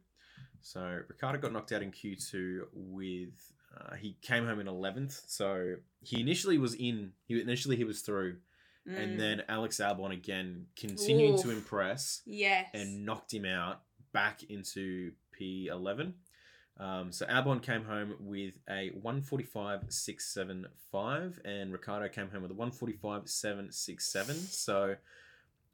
[0.60, 5.22] So Ricciardo got knocked out in Q2 with uh, he came home in 11th.
[5.28, 7.12] So he initially was in.
[7.24, 8.36] He initially he was through,
[8.86, 8.98] Mm.
[8.98, 12.68] and then Alex Albon again continuing to impress Yes.
[12.74, 16.14] and knocked him out back into P11.
[16.78, 24.34] Um, so Albon came home with a 145.675 and Ricciardo came home with a 145.767.
[24.34, 24.96] So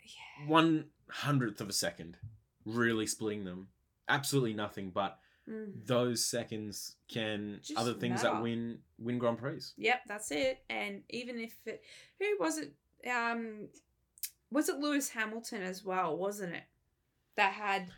[0.02, 0.46] Yeah.
[0.46, 2.18] one hundredth of a second,
[2.64, 3.68] really splitting them.
[4.08, 5.86] Absolutely nothing, but Mm.
[5.86, 9.60] those seconds can Just other things that win win Grand Prix.
[9.76, 10.62] Yep, that's it.
[10.68, 11.82] And even if it,
[12.18, 12.74] who was it?
[13.08, 13.70] Um,
[14.50, 16.16] was it Lewis Hamilton as well?
[16.18, 16.64] Wasn't it?
[17.36, 17.92] That had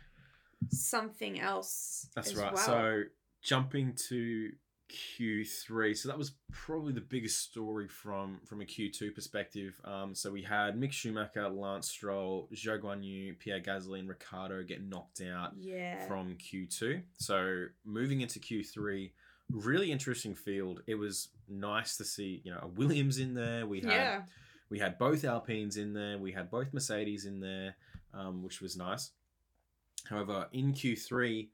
[0.69, 2.07] something else.
[2.15, 2.53] That's right.
[2.53, 2.63] well.
[2.63, 3.03] So
[3.41, 4.51] jumping to
[4.91, 9.79] Q3, so that was probably the biggest story from from a Q2 perspective.
[9.85, 14.83] Um, so we had Mick Schumacher, Lance Stroll, Zhou Guanyu, Pierre Gasly, and Ricciardo get
[14.83, 17.01] knocked out yeah, from Q2.
[17.17, 19.11] So moving into Q3,
[19.49, 20.81] really interesting field.
[20.87, 23.65] It was nice to see, you know, a Williams in there.
[23.65, 24.21] We had yeah,
[24.69, 26.17] we had both Alpines in there.
[26.17, 27.75] We had both Mercedes in there,
[28.13, 29.11] um, which was nice.
[30.09, 31.49] However, in Q3,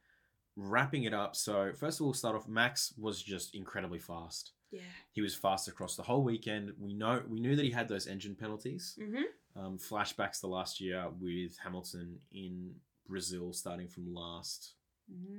[0.55, 1.35] wrapping it up.
[1.35, 2.47] So first of all, start off.
[2.47, 4.51] Max was just incredibly fast.
[4.71, 4.81] yeah.
[5.13, 6.71] He was fast across the whole weekend.
[6.79, 8.97] We know we knew that he had those engine penalties.
[9.01, 9.23] Mm-hmm.
[9.59, 12.75] Um, flashbacks to last year with Hamilton in
[13.07, 14.73] Brazil, starting from last,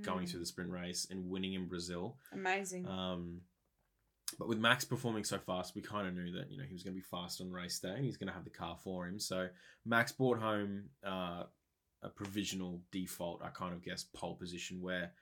[0.02, 2.16] going through the sprint race and winning in Brazil.
[2.34, 2.38] Mm.
[2.38, 2.88] Amazing.
[2.88, 3.40] Um,
[4.38, 6.82] but with Max performing so fast, we kind of knew that you know he was
[6.82, 9.06] going to be fast on race day and he's going to have the car for
[9.06, 9.18] him.
[9.18, 9.48] So
[9.86, 11.44] Max brought home uh,
[12.02, 15.12] a provisional default, I kind of guess, pole position where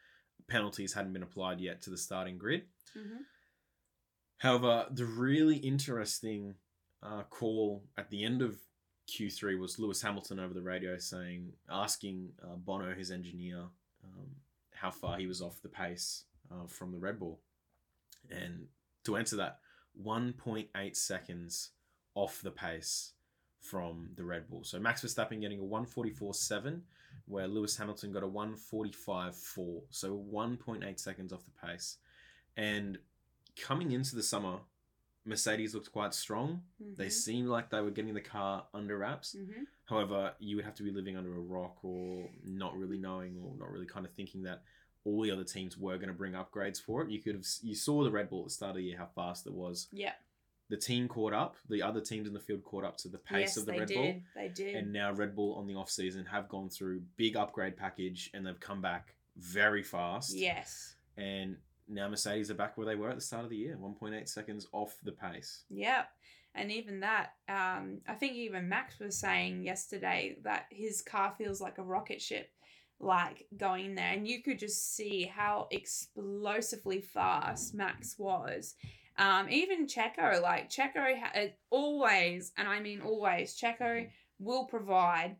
[0.48, 2.62] penalties hadn't been applied yet to the starting grid.
[2.96, 3.22] mm-hmm.
[4.38, 6.56] However, the really interesting
[7.02, 8.58] uh, call at the end of
[9.08, 13.60] Q3 was Lewis Hamilton over the radio saying, asking uh, Bono, his engineer,
[14.04, 14.28] um,
[14.72, 17.40] how far he was off the pace uh, from the Red Bull.
[18.30, 18.66] And
[19.04, 19.60] to answer that,
[20.04, 21.70] 1.8 seconds
[22.14, 23.12] off the pace
[23.60, 24.64] from the Red Bull.
[24.64, 26.80] So Max Verstappen getting a 144.7,
[27.26, 29.80] where Lewis Hamilton got a 145.4.
[29.90, 31.98] So 1.8 seconds off the pace.
[32.56, 32.98] And
[33.60, 34.58] coming into the summer,
[35.24, 36.62] Mercedes looked quite strong.
[36.96, 39.34] They seemed like they were getting the car under wraps.
[39.36, 39.64] Mm-hmm.
[39.86, 43.52] However, you would have to be living under a rock or not really knowing or
[43.58, 44.62] not really kind of thinking that
[45.04, 47.10] all the other teams were going to bring upgrades for it.
[47.10, 49.06] You could have you saw the Red Bull at the start of the year how
[49.14, 49.88] fast it was.
[49.92, 50.12] Yeah.
[50.68, 51.56] The team caught up.
[51.68, 53.88] The other teams in the field caught up to the pace yes, of the Red
[53.88, 53.94] did.
[53.96, 54.14] Bull.
[54.34, 54.74] They did.
[54.74, 58.46] And now Red Bull on the off season have gone through big upgrade package and
[58.46, 60.34] they've come back very fast.
[60.34, 60.94] yes.
[61.16, 61.56] And
[61.88, 64.66] now Mercedes are back where they were at the start of the year, 1.8 seconds
[64.72, 65.62] off the pace.
[65.70, 66.08] Yep.
[66.54, 71.60] And even that, um, I think even Max was saying yesterday that his car feels
[71.60, 72.50] like a rocket ship,
[72.98, 74.12] like going there.
[74.12, 78.74] And you could just see how explosively fast Max was.
[79.18, 85.36] Um, even Checo, like Checo ha- always, and I mean always, Checo will provide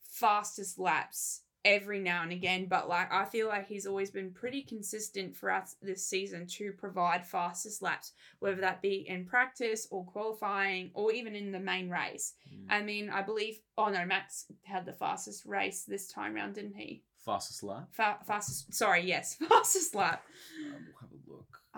[0.00, 4.62] fastest laps every now and again, but like I feel like he's always been pretty
[4.62, 10.04] consistent for us this season to provide fastest laps, whether that be in practice or
[10.04, 12.34] qualifying or even in the main race.
[12.48, 12.66] Mm.
[12.70, 16.76] I mean, I believe, oh no, Max had the fastest race this time round, didn't
[16.76, 17.02] he?
[17.24, 17.88] Fastest lap.
[17.92, 20.24] Fa- fastest, sorry, yes, fastest lap.
[20.66, 21.19] Um, we'll have a look.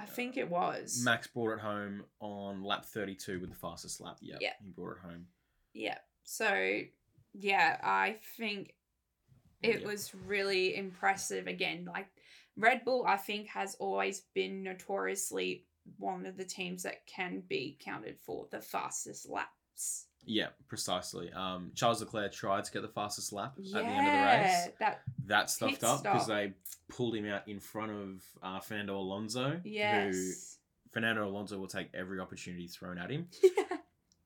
[0.02, 1.00] I think it was.
[1.04, 4.18] Max brought it home on lap 32 with the fastest lap.
[4.20, 4.52] Yep, Yeah.
[4.62, 5.26] he brought it home.
[5.72, 5.98] Yeah.
[6.24, 6.80] So,
[7.34, 8.74] yeah, I think
[9.62, 9.86] it Yeah.
[9.86, 11.46] was really impressive.
[11.46, 12.08] Again, like
[12.56, 15.66] Red Bull, I think has always been notoriously
[15.98, 20.08] one of the teams that can be counted for the fastest laps.
[20.24, 21.32] Yeah, precisely.
[21.32, 24.18] Um, Charles Leclerc tried to get the fastest lap Yeah, at the end of the
[24.18, 24.68] race.
[24.78, 26.52] that That stuffed up because they
[26.88, 29.60] pulled him out in front of uh, Fernando Alonso.
[29.62, 30.58] Who yes,
[30.92, 33.26] Fernando Alonso will take every opportunity thrown at him.
[33.42, 33.76] yeah,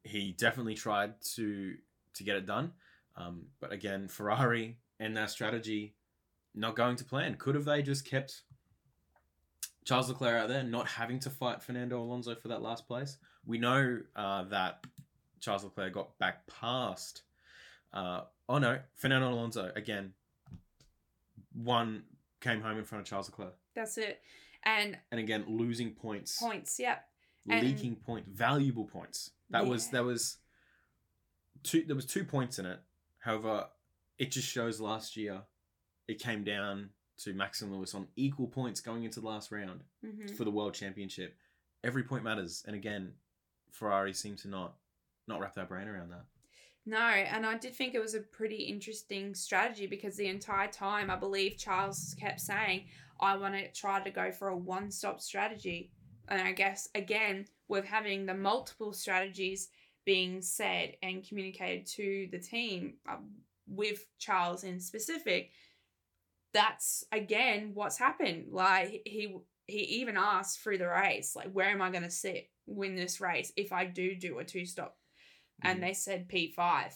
[0.05, 1.77] He definitely tried to
[2.15, 2.73] to get it done,
[3.17, 5.95] um, but again, Ferrari and their strategy
[6.55, 7.37] not going to plan.
[7.37, 8.43] Could have they just kept
[9.85, 13.19] Charles Leclerc out there, not having to fight Fernando Alonso for that last place?
[13.45, 14.85] We know uh, that
[15.41, 17.23] Charles Leclerc got back past.
[17.93, 20.13] Uh, oh no, Fernando Alonso again.
[21.55, 22.03] One
[22.41, 24.21] came home in front of Charles Leclerc, That's it.
[24.65, 27.05] And and again losing points, points, yep.
[27.49, 29.31] and- leaking point, valuable points.
[29.51, 30.39] That was that was
[31.63, 31.85] two.
[31.87, 32.81] There was two points in it.
[33.21, 33.69] However,
[34.19, 35.43] it just shows last year
[36.09, 39.85] it came down to Max and Lewis on equal points going into the last round
[40.05, 40.37] Mhm.
[40.37, 41.37] for the world championship.
[41.85, 43.15] Every point matters, and again,
[43.71, 44.77] Ferrari seemed to not
[45.29, 46.25] not wrap their brain around that.
[46.89, 51.11] No, and I did think it was a pretty interesting strategy because the entire time
[51.11, 52.85] I believe Charles kept saying,
[53.21, 55.91] I want to try to go for a one stop strategy.
[56.29, 59.69] And I guess, again, with having the multiple strategies
[60.05, 63.31] being said and communicated to the team um,
[63.67, 65.51] with Charles in specific,
[66.53, 68.47] that's again what's happened.
[68.53, 69.37] Like he
[69.67, 73.21] he even asked through the race, like, where am I going to sit win this
[73.21, 74.97] race if I do do a two stop?
[75.63, 75.83] And Mhm.
[75.83, 76.95] they said P5.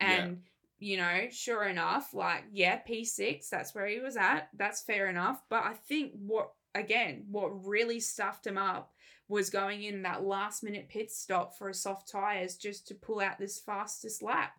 [0.00, 0.44] And,
[0.78, 4.48] you know, sure enough, like, yeah, P6, that's where he was at.
[4.54, 5.42] That's fair enough.
[5.48, 8.94] But I think what, again, what really stuffed him up
[9.26, 13.20] was going in that last minute pit stop for a soft tyres just to pull
[13.20, 14.52] out this fastest lap.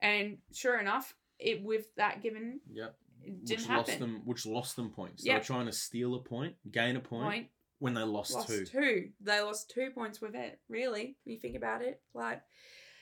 [0.00, 2.98] And sure enough, it with that given, Yep.
[3.22, 4.00] it Which didn't lost happen.
[4.14, 5.22] them which lost them points.
[5.22, 8.48] They were trying to steal a point, gain a point, Point when they lost, lost
[8.48, 8.64] two.
[8.64, 9.12] two.
[9.20, 12.02] They lost two points with it, really, when you think about it.
[12.14, 12.42] Like,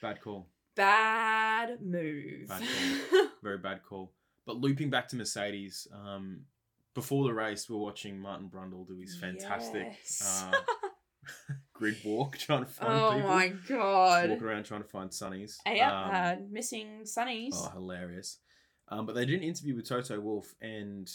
[0.04, 0.46] Bad call.
[0.76, 2.48] bad move.
[2.48, 2.62] Bad
[3.42, 4.12] Very bad call.
[4.44, 6.40] But looping back to Mercedes, um,
[6.94, 10.44] before the race, we are watching Martin Brundle do his fantastic Yes.
[10.46, 10.52] uh,
[11.72, 13.28] grid walk, trying to find oh people.
[13.30, 14.28] my god.
[14.28, 15.56] Walk around trying to find sunnies.
[15.66, 17.52] Yeah, Um, uh, missing sunnies.
[17.54, 18.40] Oh, hilarious.
[18.88, 21.10] Um, but they did an interview with Toto Wolff, and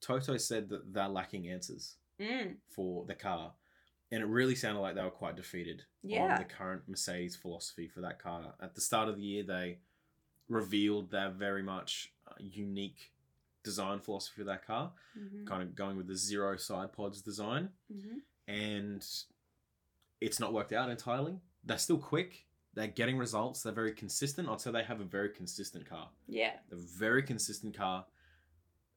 [0.00, 3.52] Toto said that they're lacking answers Mm, for the car.
[4.10, 6.32] And it really sounded like they were quite defeated Yeah.
[6.34, 8.54] on the current Mercedes philosophy for that car.
[8.60, 9.80] At the start of the year, they
[10.48, 13.12] revealed their very much uh, unique
[13.62, 17.70] design philosophy for that car, mhm, kind of going with the zero side pods design.
[17.92, 18.22] mhm.
[18.46, 19.06] And
[20.22, 21.38] it's not worked out entirely.
[21.64, 22.46] They're still quick.
[22.72, 23.62] They're getting results.
[23.62, 24.48] They're very consistent.
[24.48, 26.10] I'd say they have a very consistent car.
[26.26, 26.58] Yeah.
[26.70, 28.06] A very consistent car,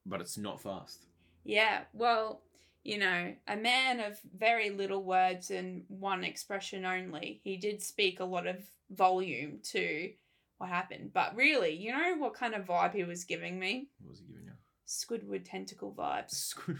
[0.06, 1.06] but it's not fast.
[1.44, 1.84] Yeah.
[1.92, 2.42] Well,
[2.84, 7.40] you know, a man of very little words and one expression only.
[7.44, 8.56] He did speak a lot of
[8.90, 10.10] volume to
[10.58, 11.10] what happened.
[11.12, 13.88] But really, you know what kind of vibe he was giving me?
[14.00, 14.52] What was he giving you?
[14.86, 16.30] Squidward tentacle vibes.
[16.30, 16.76] Squid-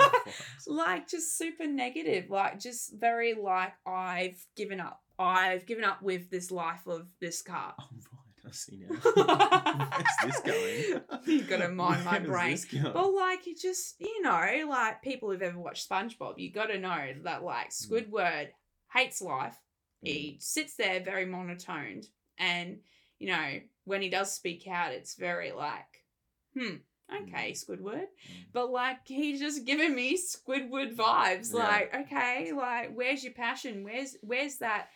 [0.66, 6.30] like just super negative like just very like i've given up i've given up with
[6.30, 7.84] this life of this car Oh
[8.48, 8.96] I see now.
[9.94, 11.02] Where's this going?
[11.26, 12.58] You gotta mind my brain.
[12.72, 17.14] but like you just you know like people who've ever watched spongebob you gotta know
[17.24, 17.88] that like Mm.
[18.10, 18.48] squidward
[18.92, 19.56] hates life
[20.00, 22.06] he sits there very monotoned
[22.38, 22.78] and
[23.18, 26.04] you know when he does speak out it's very like
[26.56, 26.76] hmm
[27.14, 28.46] okay squidward Mm.
[28.52, 31.64] but like he's just giving me squidward vibes Yeah.
[31.64, 34.88] like okay like where's your passion where's where's that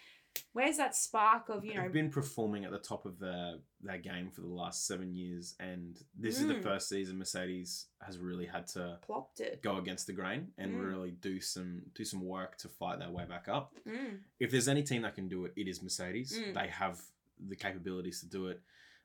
[0.53, 3.99] where's that spark of you know They've been performing at the top of their their
[3.99, 6.63] game for the last seven years, and this is the Mm.
[6.63, 10.87] first season Mercedes has really had to plopped it go against the grain and Mm.
[10.89, 13.75] really do some do some work to fight their way back up.
[13.87, 16.39] Mm, If there's any team that can do it, it is Mercedes.
[16.39, 16.55] Mm.
[16.55, 17.01] They have
[17.49, 18.61] the capabilities to do it.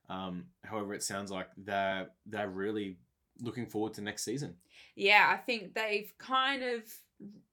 [0.10, 2.98] Um, however, it sounds like they're they're really
[3.40, 4.58] looking forward to next season.
[4.96, 6.82] yeah i think they've kind of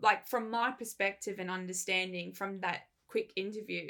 [0.00, 3.88] like from my perspective and understanding from that quick interview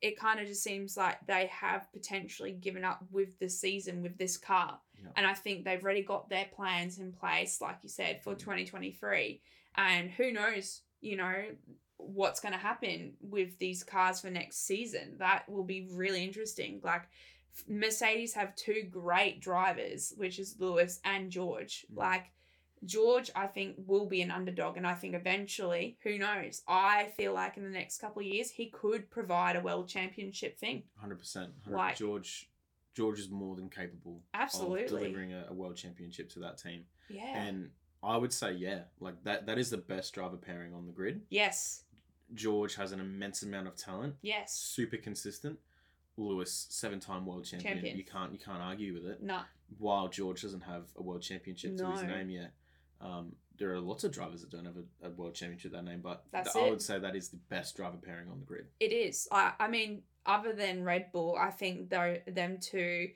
[0.00, 4.16] it kind of just seems like they have potentially given up with the season with
[4.18, 5.10] this car Yeah.
[5.16, 8.38] and i think they've already got their plans in place like you said for Mm.
[8.40, 9.40] 2023
[9.76, 11.36] and who knows you know
[12.20, 16.80] what's going to happen with these cars for next season that will be really interesting
[16.92, 17.04] like
[17.68, 21.96] mercedes have two great drivers which is lewis and george Mm.
[21.98, 22.26] like
[22.84, 27.32] george i think will be an underdog and i think eventually who knows i feel
[27.32, 31.18] like in the next couple of years he could provide a world championship thing Hundred
[31.18, 31.50] percent.
[31.66, 32.50] Like- George
[32.94, 34.84] George is more than capable Absolutely.
[34.84, 36.84] of delivering a, a world championship to that team.
[37.08, 37.70] yeah And
[38.04, 41.22] I would say, yeah, like that that is the best driver pairing on the grid.
[41.30, 41.84] yes
[42.34, 45.58] George has an immense amount of talent, yes super consistent.
[46.16, 47.74] Lewis, seven time world champion.
[47.74, 47.96] Champion.
[47.96, 49.22] You can't you can't argue with it.
[49.22, 49.40] no
[49.78, 52.52] While George doesn't have a world championship to his name yet.
[53.04, 56.00] Um, there are lots of drivers that don't have a, a world championship that name,
[56.02, 58.66] but That's I would say that is the best driver pairing on the grid.
[58.80, 59.28] It is.
[59.30, 63.10] I, I mean, other than Red Bull, I think though them two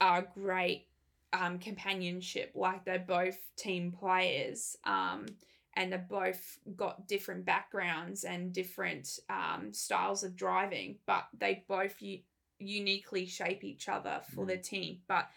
[0.00, 0.86] are great
[1.32, 2.52] um, companionship.
[2.54, 5.26] Like they're both team players, um,
[5.74, 12.00] and they've both got different backgrounds and different um, styles of driving, but they both
[12.00, 12.20] u-
[12.58, 14.48] uniquely shape each other for Mm.
[14.48, 14.98] their team.
[15.06, 15.28] But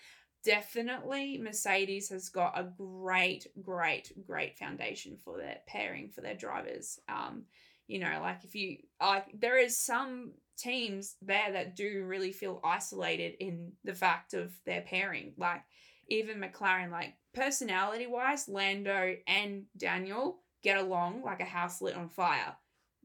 [0.44, 7.00] definitely, Mercedes has got a great, great, great foundation for their pairing for their drivers.
[7.10, 7.44] Um,
[7.88, 12.60] you know, like if you like, there is some teams there that do really feel
[12.64, 15.34] isolated in the fact of their pairing.
[15.38, 15.62] Like
[16.10, 22.10] even McLaren, like personality wise, Lando and Daniel get along like a house lit on
[22.10, 22.56] fire.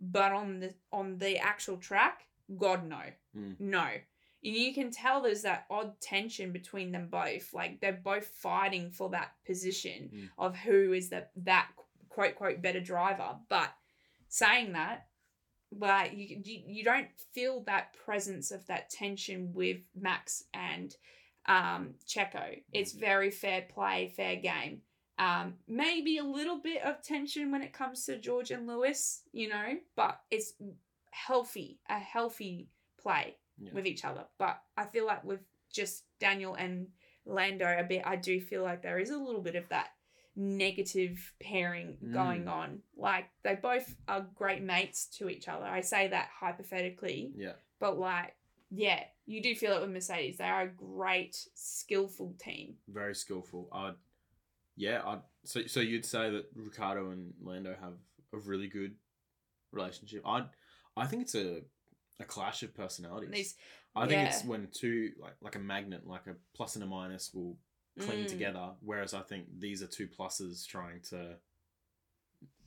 [0.01, 2.26] But on the on the actual track,
[2.57, 3.01] God no.
[3.37, 3.61] Mm.
[3.61, 3.87] No.
[4.43, 7.55] You can tell there's that odd tension between them both.
[7.55, 10.28] Like they're both fighting for that position Mm.
[10.36, 11.68] of who is the that
[12.09, 13.36] quote quote better driver.
[13.49, 13.72] But
[14.28, 15.07] saying that,
[15.70, 20.95] like you, you you don't feel that presence of that tension with Max and
[21.47, 22.62] um Checo.
[22.72, 24.82] It's very fair play, fair game.
[25.18, 29.49] Um, maybe a little bit of tension when it comes to George and Lewis, you
[29.49, 30.55] know, but it's
[31.11, 32.68] healthy, a healthy
[33.01, 33.73] play Yeah.
[33.73, 34.25] with each other.
[34.39, 35.41] But I feel like with
[35.73, 36.89] just Daniel and
[37.25, 39.91] Lando a bit, I do feel like there is a little bit of that
[40.35, 42.51] negative pairing going Mm.
[42.51, 42.83] on.
[42.97, 45.65] Like they both are great mates to each other.
[45.65, 47.57] I say that hypothetically, Yeah.
[47.79, 48.35] but like,
[48.71, 50.39] yeah, you do feel it with Mercedes.
[50.39, 52.79] They are a great, skillful team.
[52.89, 53.69] Very skillful.
[53.73, 53.95] I'd,
[54.77, 55.03] yeah.
[55.07, 57.95] I'd, so so you'd say that Ricciardo and Lando have
[58.33, 58.97] a really good
[59.71, 60.23] relationship.
[60.27, 60.49] I
[60.97, 61.63] I think it's a
[62.21, 63.31] a clash of personalities.
[63.31, 63.55] These,
[63.97, 67.33] I think it's when two like like a magnet, like a plus and a minus,
[67.35, 67.57] will
[68.01, 68.29] cling Mm.
[68.29, 68.71] together.
[68.81, 71.37] Whereas I think these are two pluses trying to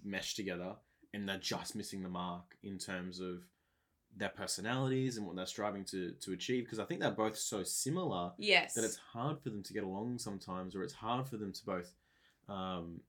[0.03, 0.75] mesh together,
[1.13, 3.43] and they're just missing the mark in terms of
[4.17, 6.65] their personalities and what they're striving to to achieve.
[6.65, 9.83] Because I think they're both so similar yes, that it's hard for them to get
[9.83, 11.93] along sometimes, or it's hard for them to both
[12.47, 13.01] um,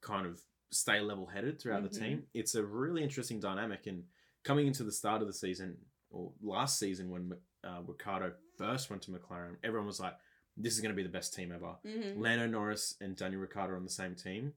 [0.00, 1.90] kind of stay level headed throughout Mhm.
[1.92, 2.26] the team.
[2.34, 3.86] It's a really interesting dynamic.
[3.86, 4.04] And
[4.48, 5.76] coming into the start of the season,
[6.10, 7.32] or last season when
[7.62, 10.14] uh, Ricciardo first went to McLaren, everyone was like,
[10.56, 11.74] this is going to be the best team ever.
[11.86, 12.18] Mhm.
[12.18, 14.54] Lando Norris and Daniel Ricciardo on the same team.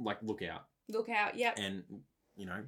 [0.00, 0.64] Like, look out.
[0.88, 1.34] look out.
[1.36, 1.52] yeah.
[1.58, 1.82] And,
[2.36, 2.62] you know,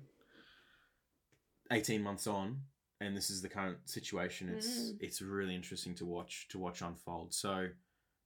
[1.73, 2.61] 18 months on,
[3.01, 4.49] and this is the current situation.
[4.51, 4.99] It's Mm.
[5.01, 7.35] it's really interesting to watch to watch unfold.
[7.35, 7.69] So,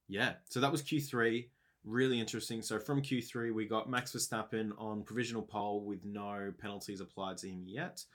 [0.07, 0.35] yeah.
[0.49, 1.49] So that was Q3.
[1.83, 2.61] Really interesting.
[2.61, 7.47] So from Q3, we got Max Verstappen on provisional pole with no penalties applied to
[7.49, 8.05] him yet.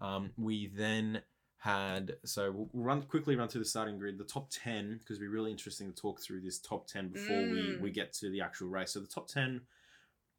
[0.00, 1.22] Um, we then
[1.58, 5.20] had so we'll run quickly run through the starting grid, the top ten because it'd
[5.22, 7.80] be really interesting to talk through this top ten before we Mm.
[7.80, 8.90] we get to the actual race.
[8.92, 9.62] So the top ten,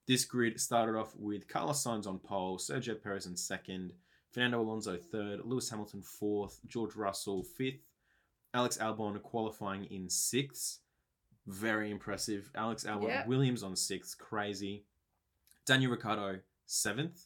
[0.07, 3.93] this grid started off with Carlos Sainz on pole, Sergio Perez in second,
[4.31, 7.81] Fernando Alonso third, Lewis Hamilton fourth, George Russell fifth,
[8.53, 10.79] Alex Albon qualifying in sixth.
[11.47, 12.51] Very impressive.
[12.55, 13.27] Alex Albon Yep.
[13.27, 14.83] Williams on sixth, crazy.
[15.65, 17.25] Daniel Ricciardo seventh.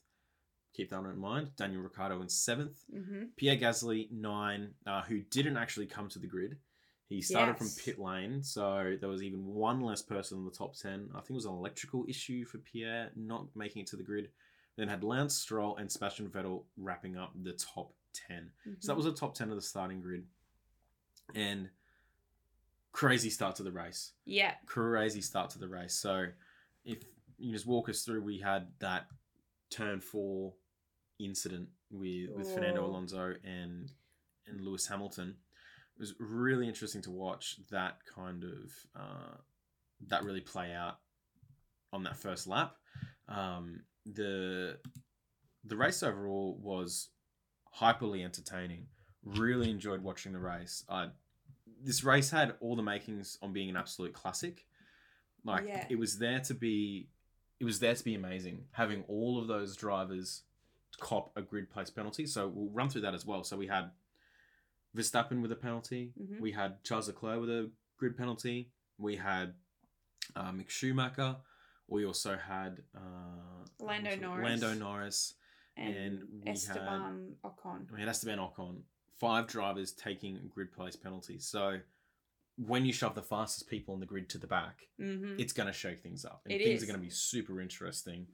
[0.74, 1.52] Keep that in mind.
[1.58, 2.84] Daniel Ricciardo in seventh.
[2.92, 6.58] hmm Pierre Gasly nine, uh, who didn't actually come to the grid.
[7.08, 10.76] He started from pit lane, so there was even one less person in the top
[10.76, 11.10] ten.
[11.16, 14.30] I think it was an electrical issue for Pierre not making it to the grid.
[14.78, 18.52] Then had Lance Stroll and Sebastian Vettel wrapping up the top ten.
[18.64, 18.88] So Mm-hmm.
[18.88, 20.26] that was the top ten of the starting grid,
[21.34, 21.70] and
[22.92, 24.54] crazy start to the race yeah.
[24.66, 25.94] crazy start to the race.
[25.94, 26.26] So,
[26.86, 27.04] if
[27.38, 29.08] you just walk us through, we had that
[29.70, 30.54] turn four
[31.20, 32.86] incident with with Fernando.
[32.86, 33.92] Alonso and
[34.48, 35.36] and Lewis Hamilton.
[35.96, 39.36] It was really interesting to watch that kind of uh,
[40.08, 41.00] that really play out
[41.92, 42.76] on that first lap.
[43.28, 44.78] Um, the
[45.66, 47.10] the race overall was
[47.80, 48.88] hyperly entertaining.
[49.24, 50.86] Really enjoyed watching the race.
[50.90, 51.10] I
[51.84, 54.66] this race had all the makings on being an absolute classic.
[55.44, 55.86] Like Yeah.
[55.90, 57.10] it was there to be
[57.60, 58.66] it was there to be amazing.
[58.72, 60.44] Having all of those drivers
[61.00, 62.26] cop a grid place penalty.
[62.26, 63.44] So we'll run through that as well.
[63.44, 63.92] So we had
[64.96, 66.14] Verstappen with a penalty.
[66.20, 66.40] Mhm.
[66.40, 68.72] We had Charles Leclerc with a grid penalty.
[68.98, 69.54] We had
[70.36, 71.38] uh, Mick Schumacher.
[71.88, 74.62] We also had uh, Lando Norris.
[74.62, 75.36] Lando Norris.
[75.76, 77.88] And, And we Esteban Ocon.
[77.90, 78.82] I mean, it has to be an Ocon.
[79.18, 81.46] Five drivers taking grid place penalties.
[81.46, 81.80] So
[82.68, 85.40] when you shove the fastest people on the grid to the back, Mm-hmm.
[85.40, 86.42] it's going to shake things up.
[86.46, 86.84] And It things is.
[86.84, 88.28] are going to be super interesting.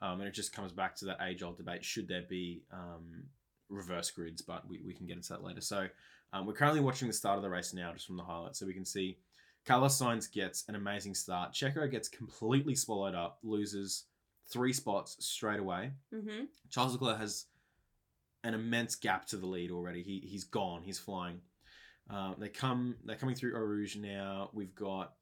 [0.00, 3.24] Um, and it just comes back to that age old debate should there be um,
[3.68, 4.42] reverse grids?
[4.42, 5.60] But we, we can get into that later.
[5.60, 5.86] So
[6.32, 8.58] um, we're currently watching the start of the race now, just from the highlights.
[8.58, 9.18] So we can see
[9.66, 11.52] Carlos Sainz gets an amazing start.
[11.52, 14.04] Checo gets completely swallowed up, loses
[14.48, 15.92] three spots straight away.
[16.12, 16.44] Mm-hmm.
[16.70, 17.46] Charles Leclerc has
[18.44, 20.02] an immense gap to the lead already.
[20.02, 20.82] He he's gone.
[20.82, 21.40] He's flying.
[22.12, 22.96] Uh, they come.
[23.04, 24.50] They're coming through Eau Rouge now.
[24.52, 25.14] We've got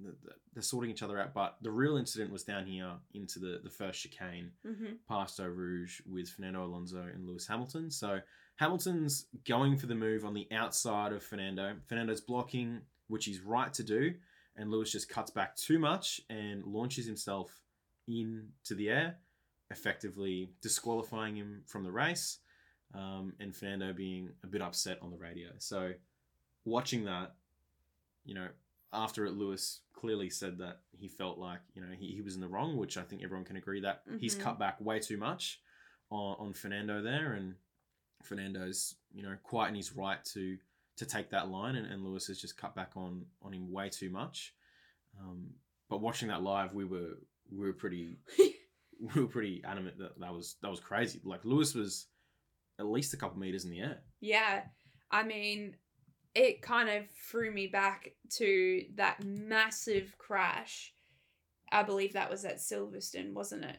[0.00, 1.34] th- th- they're sorting each other out.
[1.34, 5.46] But the real incident was down here into the the first chicane hmm past Eau
[5.48, 7.90] Rouge with Fernando Alonso and Lewis Hamilton.
[7.90, 8.20] So
[8.56, 11.74] Hamilton's going for the move on the outside of Fernando.
[11.88, 14.14] Fernando's blocking, which he's right to do,
[14.56, 17.50] and Lewis just cuts back too much and launches himself
[18.08, 19.16] into the air,
[19.70, 22.38] effectively disqualifying him from the race.
[22.94, 25.48] Um, and Fernando being a bit upset on the radio.
[25.58, 25.92] So
[26.66, 27.34] watching that,
[28.24, 28.48] you know,
[28.92, 32.40] after it, Lewis clearly said that he felt like you know he, he was in
[32.42, 34.40] the wrong, which I think everyone can agree that he's Mhm.
[34.40, 35.60] cut back way too much
[36.10, 37.54] on, on Fernando there, and
[38.22, 40.58] Fernando's you know quite in his right to
[40.96, 43.88] to take that line, and, and Lewis has just cut back on on him way
[43.88, 44.54] too much.
[45.20, 45.50] Um,
[45.88, 47.14] but watching that live, we were
[47.50, 51.20] we were pretty we were pretty adamant that that was that was crazy.
[51.24, 52.06] Like Lewis was
[52.78, 54.00] at least a couple meters in the air.
[54.20, 54.62] Yeah.
[55.10, 55.76] I mean,
[56.36, 60.92] it kind of threw me back to that massive crash.
[61.72, 63.78] I believe that was at Silverstone, wasn't it?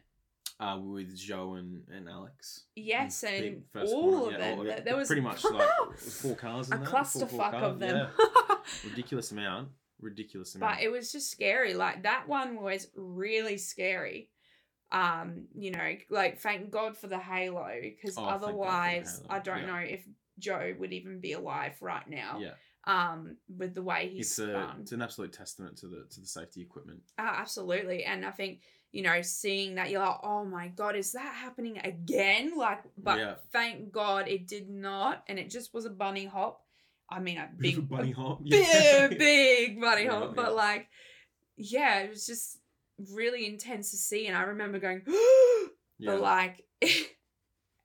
[0.59, 2.63] uh, with Zhou and, and Alex.
[2.75, 4.59] Yes, the and all corner, of yeah, them.
[4.59, 7.77] all- There- was pretty much like four cars in a that, four- four clusterfuck of
[7.79, 8.07] them.
[8.19, 8.55] yeah.
[8.89, 9.69] ridiculous amount,
[10.01, 10.77] ridiculous amount.
[10.77, 11.75] but it was just scary.
[11.75, 14.31] Like that one was really scary.
[14.91, 18.45] Um, you know, like thank God for the halo because Oh, thank God for the
[18.47, 19.65] otherwise, halo, I don't yeah.
[19.67, 20.07] know if
[20.39, 22.39] Zhou would even be alive right now.
[22.39, 22.51] yeah,
[22.85, 24.81] Um, with the way he's it's a spun.
[24.81, 27.01] it's an absolute testament to the to the safety equipment.
[27.19, 28.03] Oh, absolutely.
[28.03, 28.61] And I think,
[28.91, 32.57] you know, seeing that you're like, oh my God, is that happening again?
[32.57, 33.35] Like, but Yeah.
[33.51, 35.23] thank God it did not.
[35.27, 36.61] And it just was a bunny hop.
[37.09, 38.43] I mean, a big, a bunny hop.
[38.43, 40.35] big, big bunny Yeah, hop.
[40.35, 40.87] But like,
[41.57, 42.59] yeah, it was just
[43.11, 44.27] really intense to see.
[44.27, 46.11] And I remember going, yeah.
[46.11, 46.63] but like,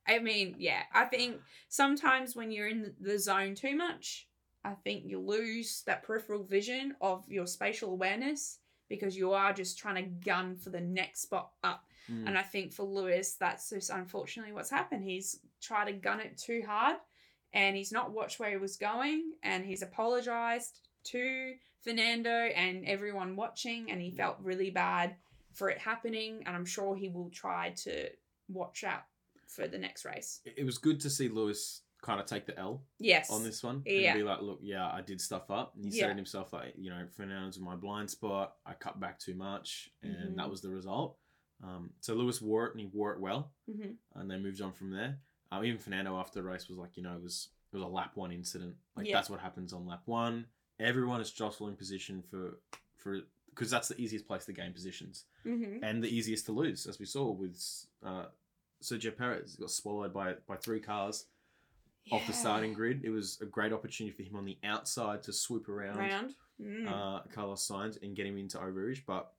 [0.07, 4.28] I mean, yeah, I think sometimes when you're in the zone too much,
[4.64, 9.78] I think you lose that peripheral vision of your spatial awareness because you are just
[9.78, 11.84] trying to gun for the next spot up.
[12.11, 12.28] Mm.
[12.28, 15.05] And I think for Lewis, that's just unfortunately what's happened.
[15.05, 16.96] He's tried to gun it too hard
[17.53, 23.36] and he's not watched where he was going and he's apologized to Fernando and everyone
[23.36, 25.16] watching and he felt really bad
[25.55, 28.09] for it happening and I'm sure he will try to
[28.48, 29.03] watch out
[29.55, 30.40] for the next race.
[30.44, 33.30] it was good to see Lewis kind of take the L Yes.
[33.30, 34.11] on this one Yeah.
[34.11, 35.74] and be like, look, yeah, I did stuff up.
[35.76, 36.00] And he Yeah.
[36.07, 38.57] said it himself, like, you know, Fernando's in my blind spot.
[38.66, 40.36] I cut back too much, and Mhm.
[40.36, 41.18] that was the result.
[41.62, 44.72] Um, so Lewis wore it, and he wore it well, hmm and they moved on
[44.72, 45.20] from there.
[45.53, 47.86] Um, even Fernando after the race was like, you know, it was it was a
[47.88, 48.76] lap one incident.
[48.96, 49.16] Like Yeah.
[49.16, 50.46] that's what happens on lap one.
[50.80, 52.61] Everyone is jostling position for
[52.96, 56.86] for because that's the easiest place to gain positions hmm and the easiest to lose,
[56.86, 57.61] as we saw with
[58.03, 58.26] uh,
[58.83, 59.57] Sergio Perez.
[59.57, 61.26] Got swallowed by by three cars
[62.11, 63.03] off the starting grid.
[63.05, 66.35] It was a great opportunity for him on the outside to swoop around round.
[66.61, 66.87] Mm.
[66.89, 69.33] uh, Carlos Sainz and get him into Eau Rouge, but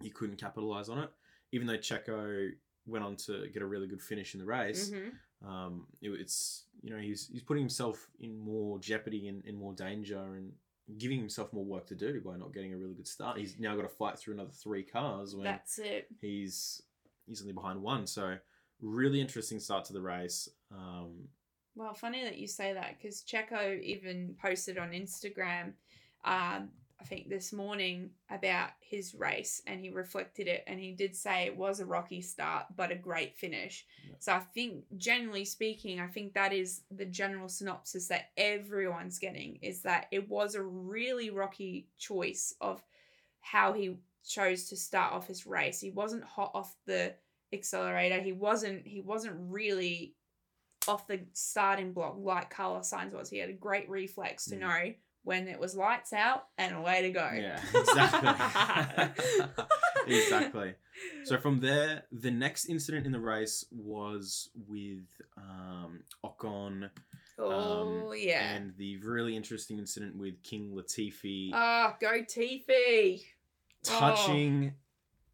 [0.00, 1.10] he couldn't capitalize on it.
[1.52, 2.50] Even though Checo
[2.86, 5.12] went on to get a really good finish in the race, Mhm.
[5.46, 9.72] um, it, it's you know he's he's putting himself in more jeopardy and, and more
[9.72, 10.52] danger and
[10.98, 13.38] giving himself more work to do by not getting a really good start.
[13.38, 16.08] He's now got to fight through another three cars when That's it.
[16.20, 16.82] he's
[17.26, 18.06] he's only behind one.
[18.06, 18.36] So
[18.82, 20.48] really interesting start to the race.
[20.70, 21.28] Um,
[21.74, 25.72] Well, funny that you say that because Checo even posted on Instagram,
[26.24, 26.70] um,
[27.02, 31.46] I think this morning about his race and he reflected it and he did say
[31.46, 33.84] it was a rocky start but a great finish.
[34.08, 34.14] Yeah.
[34.20, 39.58] So I think, generally speaking, I think that is the general synopsis that everyone's getting
[39.62, 42.80] is that it was a really rocky choice of
[43.40, 45.80] how he chose to start off his race.
[45.80, 47.14] He wasn't hot off the
[47.52, 48.20] accelerator.
[48.20, 48.86] He wasn't.
[48.86, 50.14] He wasn't really
[50.88, 53.30] off the starting block like Carlos Sainz was.
[53.30, 54.60] He had a great reflex to Mm.
[54.60, 54.92] know
[55.24, 57.30] when it was lights out and away to go.
[57.32, 59.44] Yeah, exactly.
[60.06, 60.74] exactly.
[61.24, 65.04] So from there, the next incident in the race was with
[65.36, 66.90] um, Ocon
[67.38, 68.54] oh yeah.
[68.54, 73.22] and the really interesting incident with King Latifi Ah, go Tiffy.
[73.84, 74.74] touching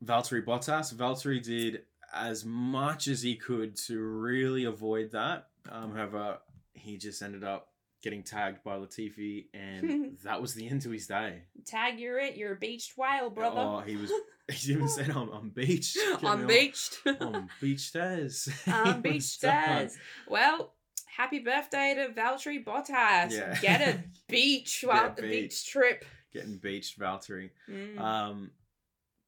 [0.05, 0.95] Valtteri Bottas.
[0.95, 1.83] Valtteri did
[2.13, 5.49] as much as he could to really avoid that.
[5.71, 6.39] Um, however,
[6.73, 7.69] he just ended up
[8.03, 11.43] getting tagged by Latifi, and that was the end to his day.
[11.65, 12.37] Tag you're it.
[12.37, 13.61] You're a beached whale, brother.
[13.61, 14.13] Oh, he was.
[14.51, 15.99] He even said, "I'm, I'm beached.
[16.25, 17.03] I'm beached.
[17.21, 18.49] On beach stairs.
[18.67, 19.91] I'm beached done.
[20.27, 20.73] Well,
[21.19, 23.33] happy birthday to Valtteri Bottas.
[23.33, 23.59] Yeah.
[23.61, 25.51] Get a beach while the beach.
[25.51, 26.03] beach trip.
[26.33, 27.51] Getting beached, Valtteri.
[27.69, 28.01] Mm.
[28.01, 28.51] Um,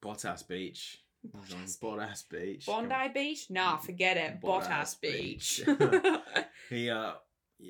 [0.01, 1.03] Bottas Beach.
[1.33, 2.65] On Bottas Bottas Beach.
[2.65, 3.49] Bondi Beach?
[3.49, 4.41] Nah, forget it.
[4.41, 5.61] Bottas Bottas, Beach.
[6.69, 7.13] He uh,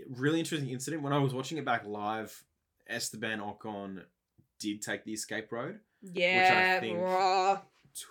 [0.10, 1.02] really interesting incident.
[1.04, 2.44] When I was watching it back live,
[2.88, 4.04] Esteban Ocon
[4.60, 5.80] did take the escape road.
[6.02, 7.62] Yeah, think- bruh.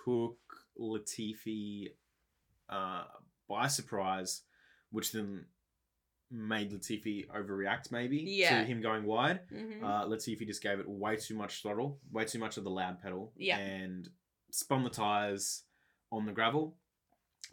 [0.05, 0.37] took
[0.79, 1.87] Latifi
[2.69, 3.03] uh,
[3.49, 4.41] by surprise,
[4.91, 5.45] which then
[6.29, 8.59] made Latifi overreact maybe Yeah.
[8.59, 9.41] to him going wide.
[9.51, 9.83] Mhm.
[9.83, 13.01] Uh, Latifi just gave it way too much throttle, way too much of the loud
[13.01, 13.57] pedal, Yeah.
[13.57, 14.09] and
[14.51, 15.63] spun the tires
[16.11, 16.75] on the gravel.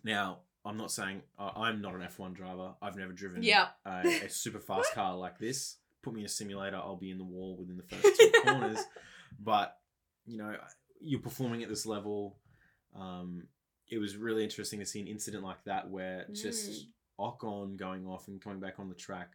[0.04, 2.74] Now, I'm not saying uh, I'm not an F1 driver.
[2.82, 3.68] I've never driven Yeah.
[3.86, 5.76] a, a super fast car like this.
[6.02, 8.78] Put me in a simulator, I'll be in the wall within the first two corners.
[9.40, 9.76] But
[10.26, 10.54] you know,
[11.00, 12.36] you're performing at this level.
[12.98, 13.44] Um,
[13.90, 16.86] it was really interesting to see an incident like that where just
[17.18, 19.32] Ocon going off and coming back on the track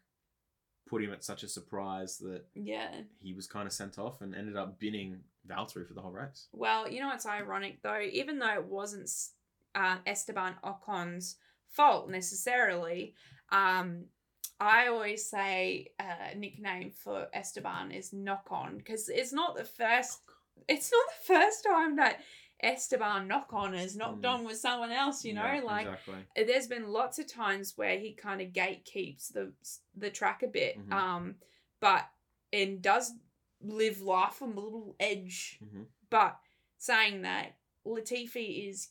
[0.87, 2.89] put him at such a surprise that yeah.
[3.19, 6.47] he was kind of sent off and ended up binning Valtteri for the whole race.
[6.51, 8.01] Well, you know what's ironic though?
[8.01, 9.09] Even though it wasn't
[9.75, 11.37] uh, Esteban Ocon's
[11.69, 13.15] fault necessarily,
[13.51, 14.05] um,
[14.59, 20.21] I always say a nickname for Esteban is Knock On because it's not the first.
[20.69, 22.19] It's not the first time that
[22.63, 24.29] Esteban Knock On has knocked Mm.
[24.33, 25.23] on with someone else.
[25.25, 26.25] You know, Yeah, like exactly.
[26.45, 29.53] there's been lots of times where he kind of gatekeeps the
[29.95, 30.91] the track a bit Mhm.
[30.93, 31.35] um
[31.79, 32.09] but
[32.53, 33.11] and does
[33.61, 35.85] live life on the little edge Mhm.
[36.09, 36.39] but
[36.77, 38.89] saying that latifi is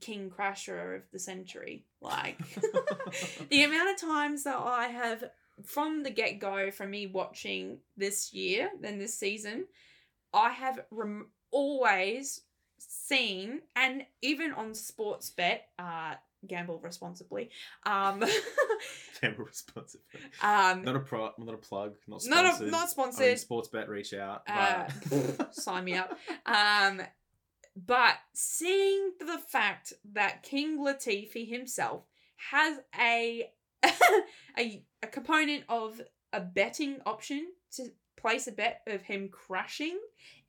[0.00, 2.38] king crasher of the century like
[3.50, 5.24] the amount of times that i have
[5.64, 9.66] from the get-go from me watching this year then this season
[10.34, 12.42] i have rem- always
[12.88, 16.14] seen and even on sports bet uh
[16.46, 17.50] gamble responsibly
[17.84, 18.24] um
[19.20, 20.00] Camera responsive.
[20.42, 23.68] um Not a pro, not a plug, not not a, not I mean, sponsored sports
[23.68, 24.42] bet reach out.
[24.48, 24.88] Uh,
[25.50, 26.16] sign me up
[26.46, 27.02] um
[27.76, 32.04] but seeing the fact that king latifi himself
[32.50, 33.50] has a
[34.58, 36.00] a, a component of
[36.32, 39.98] a betting option to place a bet of him crashing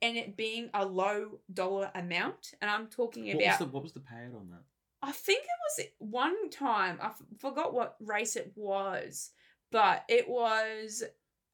[0.00, 3.82] and it being a low dollar amount and i'm talking what, was about the, what
[3.82, 4.62] was the payout on that?
[5.04, 6.98] I think it was one time.
[7.02, 9.30] I f- forgot what race it was,
[9.72, 11.02] but it was,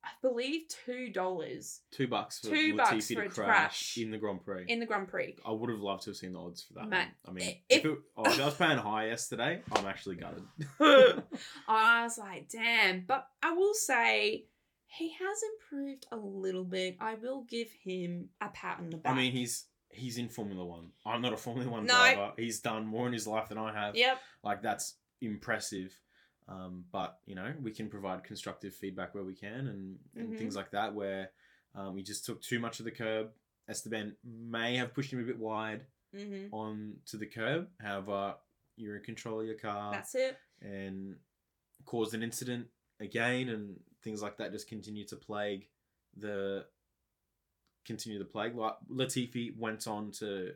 [0.04, 3.96] I believe, two dollars Two bucks for Two Latifi bucks to for a crash, crash.
[3.96, 4.64] in the Grand Prix.
[4.68, 5.36] in the Grand Prix.
[5.46, 6.88] I would have loved to have seen the odds for that.
[6.90, 7.08] Mate, one.
[7.26, 10.42] I mean, if, if- it, oh, if I was paying high yesterday, I'm actually gutted.
[11.66, 13.04] I was like, damn.
[13.06, 14.44] But I will say,
[14.90, 16.96] he has improved a little bit.
[17.00, 19.12] I will give him a pat on the back.
[19.12, 20.88] I mean, he's he's in Formula One.
[21.06, 21.94] I'm not a Formula One No.
[21.94, 22.32] driver.
[22.36, 23.96] He's done more in his life than I have.
[23.96, 24.18] yep.
[24.42, 25.98] Like that's impressive.
[26.48, 30.38] Um, but you know, we can provide constructive feedback where we can, and, and Mhm.
[30.38, 31.30] things like that where
[31.74, 33.30] um, he just took too much of the curb.
[33.68, 35.84] Esteban may have pushed him a bit wide
[36.14, 37.68] hmm on to the curb.
[37.80, 38.34] However,
[38.76, 40.38] you're in control of your car That's it.
[40.62, 41.16] and
[41.84, 42.68] caused an incident
[43.00, 45.68] again, and things like that just continue to plague
[46.16, 46.64] the
[47.86, 48.54] continue the plague.
[48.54, 50.52] Like Latifi went on to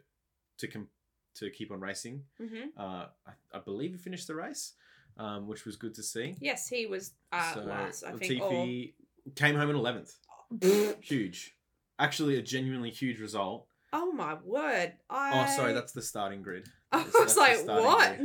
[0.59, 0.89] to com-
[1.35, 2.23] to keep on racing.
[2.39, 4.75] hmm Uh, I, I believe he finished the race,
[5.17, 6.37] um, which was good to see.
[6.41, 8.43] Yes, he was uh, so last, I think.
[8.43, 8.51] Or...
[8.51, 8.93] Latifi
[9.35, 10.15] came home in eleventh.
[11.01, 11.57] Huge,
[11.99, 13.67] actually, a genuinely huge result.
[13.93, 14.93] Oh my word!
[15.11, 15.45] I...
[15.45, 16.69] Oh, sorry, that's the starting grid.
[16.93, 18.21] I was that's like, what?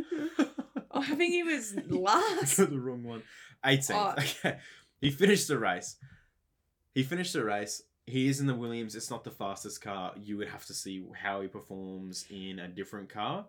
[0.91, 2.57] I think he was last.
[2.57, 3.23] the wrong one.
[3.65, 3.91] 18th.
[3.93, 4.21] Oh.
[4.21, 4.57] Okay.
[5.01, 5.95] He finished the race.
[6.93, 7.83] He finished the race.
[8.05, 8.95] He is in the Williams.
[8.95, 10.13] It's not the fastest car.
[10.17, 13.45] You would have to see how he performs in a different car.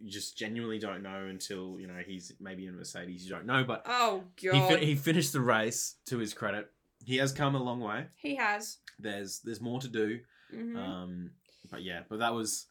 [0.00, 3.24] You just genuinely don't know until, you know, he's maybe in a Mercedes.
[3.24, 3.64] You don't know.
[3.64, 6.70] But Oh he, god, fin- he finished the race to his credit.
[7.04, 8.06] He has come a long way.
[8.16, 8.78] he has.
[8.98, 10.20] There's there's more to do.
[10.54, 10.76] Mhm.
[10.76, 11.30] Um,
[11.70, 12.66] but yeah, but that was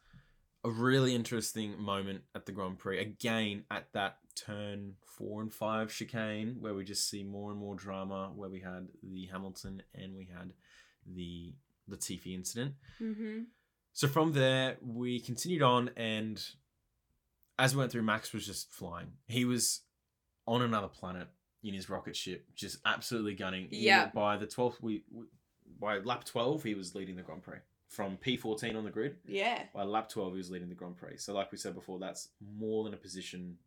[0.65, 2.99] a really interesting moment at the Grand Prix.
[2.99, 7.75] Again, at that turn four and five chicane, where we just see more and more
[7.75, 10.51] drama, where we had the Hamilton and we had
[11.05, 11.53] the
[11.89, 12.73] Latifi incident.
[12.99, 13.45] Mhm.
[13.93, 16.43] So from there, we continued on, and
[17.59, 19.13] as we went through, Max was just flying.
[19.27, 19.83] He was
[20.47, 21.27] on another planet
[21.63, 23.67] in his rocket ship, just absolutely gunning.
[23.71, 24.09] Yeah.
[24.09, 25.25] By the twelfth, we, we
[25.79, 29.15] by lap twelve, he was leading the Grand Prix from P fourteen on the grid.
[29.27, 29.63] Yeah.
[29.73, 31.17] By lap twelve, he was leading the Grand Prix.
[31.17, 33.57] So, like we said before, that's more than a position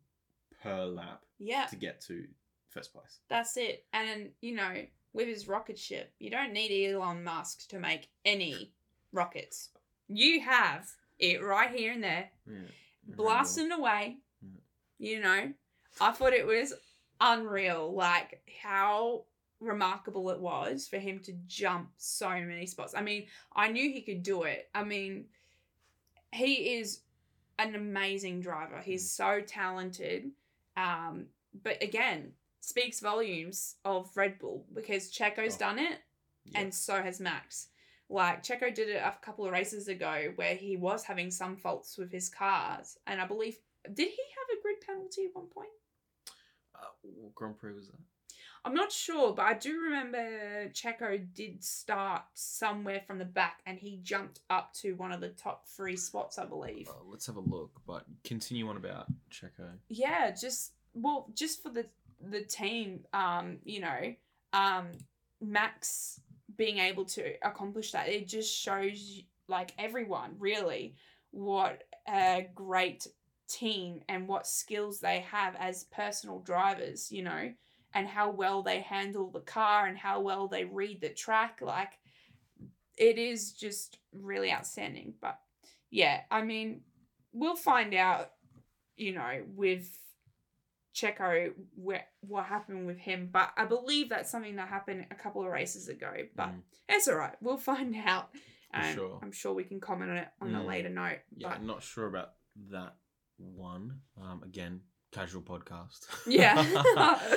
[0.63, 1.65] per lap Yeah.
[1.67, 2.25] to get to
[2.69, 3.19] first place.
[3.29, 3.85] That's it.
[3.93, 8.71] And you know, with his rocket ship, you don't need Elon Musk to make any
[9.11, 9.69] rockets.
[10.07, 12.59] You have it right here and there, Yeah.
[13.07, 14.17] blasting away.
[14.41, 14.49] Yeah.
[14.99, 15.53] You know,
[16.01, 16.73] I thought it was
[17.21, 19.23] unreal, like how
[19.59, 22.93] remarkable it was for him to jump so many spots.
[22.95, 24.69] I mean, I knew he could do it.
[24.73, 25.25] I mean,
[26.33, 27.01] he is
[27.57, 28.79] an amazing driver.
[28.79, 30.31] He's so talented.
[30.77, 31.25] Um,
[31.63, 32.31] but again,
[32.61, 35.59] speaks volumes of Red Bull because Checo's Oh.
[35.59, 35.99] done it
[36.45, 36.59] Yeah.
[36.61, 37.67] and so has Max.
[38.07, 41.97] Like Checo did it a couple of races ago where he was having some faults
[41.97, 43.59] with his cars, and I believe
[43.93, 45.69] did he have a grid penalty at one point?
[46.75, 47.99] Uh, what Grand Prix was that?
[48.65, 53.77] I'm not sure, but I do remember Checo did start somewhere from the back and
[53.77, 56.89] he jumped up to one of the top three spots, I believe.
[56.89, 59.69] Uh, let's have a look, but continue on about Checo.
[59.87, 61.85] Yeah, just well, just for the
[62.29, 64.13] the team, um, you know,
[64.51, 64.87] um,
[65.39, 66.19] Max
[66.57, 70.95] being able to accomplish that, it just shows like everyone really
[71.31, 73.07] what a great
[73.47, 77.51] team and what skills they have as personal drivers, you know
[77.93, 81.59] and how well they handle the car and how well they read the track.
[81.61, 81.93] Like,
[82.97, 85.13] it is just really outstanding.
[85.21, 85.39] But
[85.89, 86.81] yeah, I mean,
[87.33, 88.31] we'll find out,
[88.95, 89.89] you know, with
[90.95, 93.29] Checo where, what happened with him.
[93.31, 96.11] But I believe that's something that happened a couple of races ago.
[96.35, 96.61] But Mm.
[96.89, 97.35] it's all right.
[97.41, 98.29] We'll find out.
[98.93, 99.19] Sure.
[99.23, 100.67] I'm sure we can comment on it on a Mm.
[100.67, 101.19] later note.
[101.35, 102.33] Yeah, But I'm not sure about
[102.69, 102.95] that
[103.37, 104.01] one.
[104.21, 104.81] Um, again,
[105.11, 106.05] casual podcast.
[106.27, 106.59] Yeah.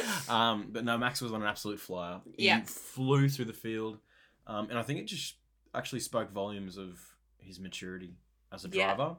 [0.29, 2.21] um, but no, Max was on an absolute flyer.
[2.37, 2.63] He Yeah.
[2.65, 3.99] flew through the field,
[4.47, 5.37] um, and I think it just
[5.75, 7.01] actually spoke volumes of
[7.39, 8.17] his maturity
[8.53, 8.95] as a Yeah.
[8.95, 9.17] driver.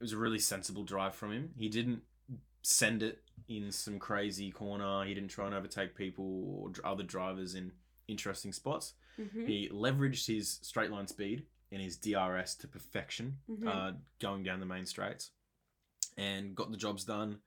[0.00, 1.54] It was a really sensible drive from him.
[1.56, 2.02] He didn't
[2.62, 5.04] send it in some crazy corner.
[5.04, 6.24] He didn't try and overtake people
[6.58, 7.72] or other drivers in
[8.08, 8.94] interesting spots.
[9.18, 9.46] Mhm.
[9.46, 13.66] He leveraged his straight line speed and his DRS to perfection, Mhm.
[13.68, 15.30] uh, going down the main straights,
[16.16, 17.40] and got the jobs done.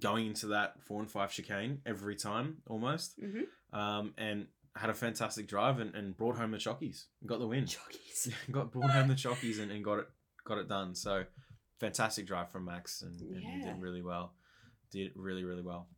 [0.00, 3.44] Going into that four and five chicane every time almost, Mhm.
[3.72, 7.04] um, and had a fantastic drive and, and brought home the chockies.
[7.24, 7.66] Got the win.
[7.66, 8.32] Jockeys.
[8.50, 10.08] got brought home the chockies and, and got it
[10.44, 10.94] got it done.
[10.96, 11.24] So
[11.78, 14.34] fantastic drive from Max and, and he did really well.
[14.90, 15.88] Did really really well.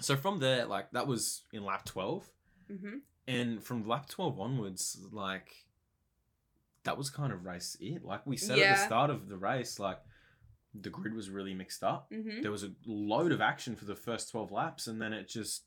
[0.00, 2.30] So from there, like that was in lap twelve.
[2.68, 5.48] hmm And from lap 12 onwards, like,
[6.84, 8.04] that was kind of race it.
[8.04, 9.98] Like we said at the start of the race, like,
[10.74, 12.08] the grid was really mixed up.
[12.10, 15.28] hmm There was a load of action for the first 12 laps, and then it
[15.28, 15.64] just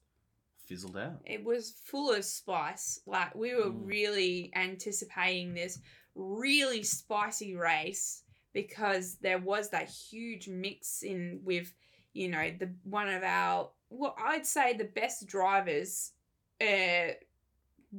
[0.66, 1.22] fizzled out.
[1.26, 3.00] It was full of spice.
[3.06, 3.86] Like we were Mm.
[3.86, 5.80] really anticipating this
[6.16, 11.74] really spicy race because there was that huge mix in with,
[12.14, 16.14] you know, the one of our well, I'd say the best drivers
[16.60, 17.14] uh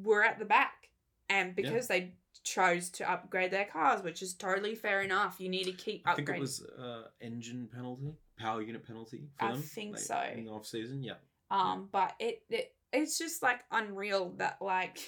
[0.03, 0.91] were at the back.
[1.29, 2.15] And because they
[2.47, 5.37] chose to upgrade their cars, which is totally fair enough.
[5.39, 6.13] You need to keep upgrading.
[6.13, 9.61] I think it was uh, engine penalty, power unit penalty for I them.
[9.61, 10.23] think like, so.
[10.33, 11.15] In the off season, yeah.
[11.51, 14.99] Um, but it, it it's just like unreal that like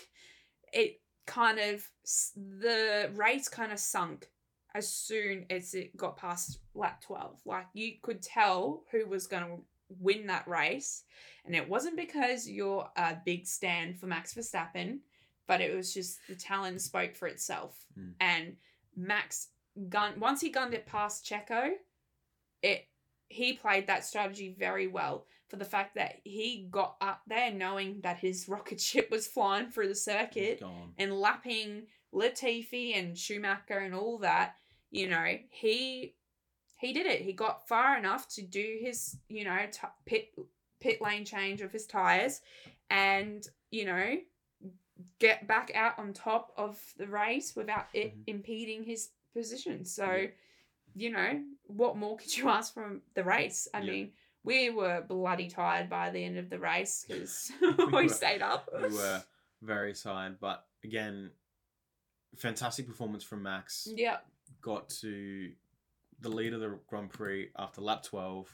[0.72, 1.88] it kind of
[2.36, 4.28] the race kind of sunk
[4.74, 9.42] as soon as it got past lap 12 like you could tell who was going
[9.42, 9.62] to
[10.00, 11.04] win that race
[11.44, 14.98] and it wasn't because you're a big stand for Max Verstappen
[15.48, 18.12] but it was just the talent spoke for itself Mm.
[18.20, 18.56] and
[18.96, 19.48] Max
[19.88, 21.70] gun once he gunned it past Checo
[22.62, 22.86] it
[23.28, 28.00] he played that strategy very well for the fact that he got up there knowing
[28.02, 30.60] that his rocket ship was flying through the circuit
[30.98, 34.54] and lapping Latifi and Schumacher and all that,
[34.90, 36.14] you know, he
[36.76, 37.20] he did it.
[37.20, 40.30] He got far enough to do his, you know, t- pit
[40.80, 42.40] pit lane change of his tires
[42.88, 44.16] and, you know,
[45.18, 48.24] get back out on top of the race without it Mhm.
[48.26, 49.84] impeding his position.
[49.84, 50.28] So, Yeah.
[50.94, 53.68] you know, what more could you ask from the race?
[53.72, 53.90] I Yeah.
[53.92, 58.42] mean, we were bloody tired by the end of the race because We we, stayed
[58.42, 58.68] up.
[58.74, 59.22] we were
[59.62, 61.32] very tired, but again,
[62.36, 63.86] fantastic performance from Max.
[63.94, 64.24] Yep.
[64.60, 65.52] got to
[66.20, 68.52] the lead of the Grand Prix after lap 12.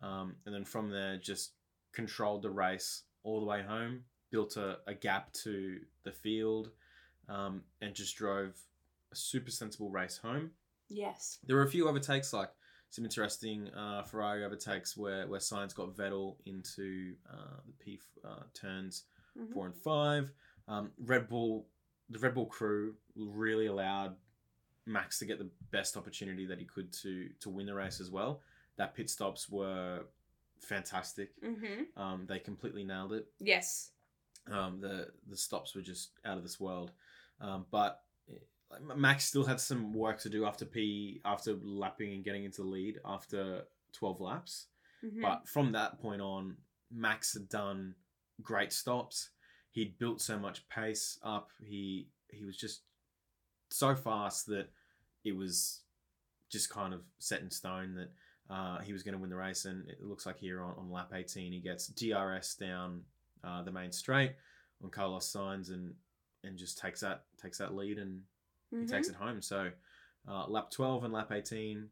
[0.00, 1.52] Um, and then from there, just
[1.92, 6.70] controlled the race all the way home, built a, a gap to the field,
[7.28, 8.58] um, and just drove
[9.12, 10.50] a super sensible race home.
[10.88, 11.38] Yes.
[11.46, 12.50] There were a few overtakes, like
[12.90, 18.42] some interesting uh, Ferrari overtakes where, where Sainz got Vettel into uh, the P uh,
[18.54, 19.04] turns
[19.38, 19.52] Mhm.
[19.54, 20.30] four and five.
[20.68, 21.66] Um, Red Bull,
[22.10, 24.14] the Red Bull crew really allowed
[24.84, 28.10] Max to get the best opportunity that he could to to win the race as
[28.10, 28.42] well.
[28.76, 30.00] That pit stops were
[30.60, 31.30] fantastic.
[31.42, 31.98] Mm-hmm.
[32.00, 33.26] Um, they completely nailed it.
[33.40, 33.92] Yes.
[34.50, 36.92] Um, the the stops were just out of this world.
[37.40, 38.00] Um, but
[38.70, 42.62] like, Max still had some work to do after P after lapping and getting into
[42.62, 43.62] the lead after
[43.92, 44.66] twelve laps.
[45.04, 45.22] Mhm.
[45.22, 46.56] But from that point on,
[46.90, 47.94] Max had done
[48.42, 49.30] great stops.
[49.70, 51.50] He'd built so much pace up.
[51.64, 52.82] He he was just
[53.70, 54.70] so fast that
[55.24, 55.80] it was
[56.50, 58.10] just kind of set in stone that
[58.50, 59.64] uh, he was going to win the race.
[59.64, 63.02] And it looks like here on, on lap 18, he gets DRS down
[63.44, 64.32] uh, the main straight
[64.82, 65.94] on Carlos Sainz and
[66.44, 68.22] and just takes that takes that lead and
[68.70, 68.90] he Mhm.
[68.90, 69.40] takes it home.
[69.42, 69.70] So
[70.28, 71.88] uh, lap 12 and lap 18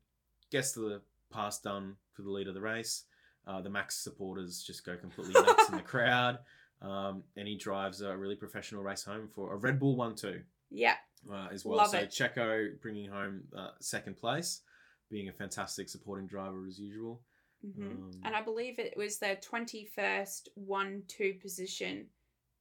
[0.50, 3.04] gets to the pass done for the lead of the race.
[3.46, 6.38] Uh, the Max supporters just go completely nuts in the crowd.
[6.82, 10.42] Um, and he drives a really professional race home for a Red Bull 1 2
[10.70, 10.96] Yeah.
[11.30, 11.76] uh, as well.
[11.78, 12.10] Love so it.
[12.10, 14.62] Checo bringing home uh, second place,
[15.10, 17.22] being a fantastic supporting driver as usual.
[17.62, 22.06] Hmm Um, and I believe it was their 21st 1 2 position.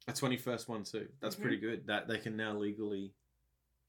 [0.08, 1.08] a 21st 1 2.
[1.22, 1.42] That's Mhm.
[1.42, 1.88] pretty good.
[1.88, 3.14] That they can now legally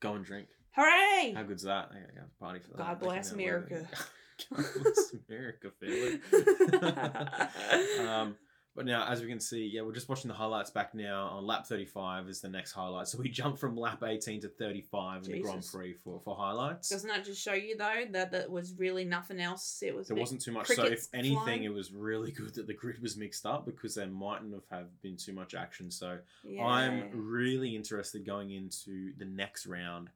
[0.01, 0.49] go and drink.
[0.77, 1.33] Hooray!
[1.35, 1.91] How good's that?
[1.93, 2.79] They have a party for that.
[2.79, 3.89] God bless America.
[4.51, 6.17] God bless America, Felix.
[8.01, 8.37] um,
[8.77, 11.27] but now, as we can see, yeah, we're just watching the highlights back now.
[11.33, 13.09] On lap 35 is the next highlight.
[13.09, 16.89] So we jump from lap 18 to 35 in the Grand Prix for, for highlights.
[16.89, 19.83] Doesn't that just show you though that that was really nothing else?
[19.85, 20.69] It was There wasn't too much.
[20.69, 21.65] So, if anything, flying.
[21.65, 25.03] it was really good that the grid was mixed up because there mightn't have have
[25.03, 25.91] been too much action.
[25.91, 26.65] So, Yeah.
[26.65, 30.11] I'm really interested going into the next round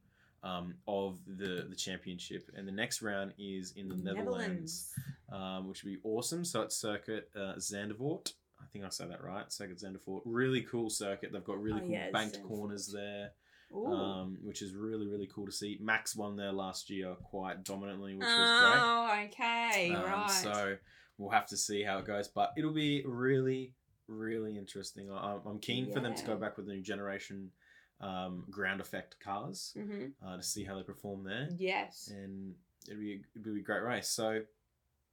[0.44, 4.92] um, of the the championship, and the next round is in the Netherlands,
[5.32, 6.44] um, which would be awesome.
[6.44, 8.32] So it's circuit uh, Zandvoort.
[8.74, 9.52] I think I say that right.
[9.52, 10.22] Circuit Zandvoort.
[10.24, 11.30] Really cool circuit.
[11.32, 13.30] They've got really Oh, cool yeah, banked corners there,
[13.72, 15.78] um, which is really really cool to see.
[15.80, 18.80] Max won there last year quite dominantly, which was great.
[18.82, 20.30] oh, okay, Um, right.
[20.30, 20.76] So
[21.18, 23.74] we'll have to see how it goes, but it'll be really,
[24.08, 25.08] really interesting.
[25.12, 27.52] I, I'm keen for them to go back with the new generation
[28.00, 32.10] um, ground effect cars hmm uh, to see how they perform there, Yes.
[32.12, 32.54] and
[32.88, 34.08] it'll be it'll be a great race.
[34.08, 34.40] So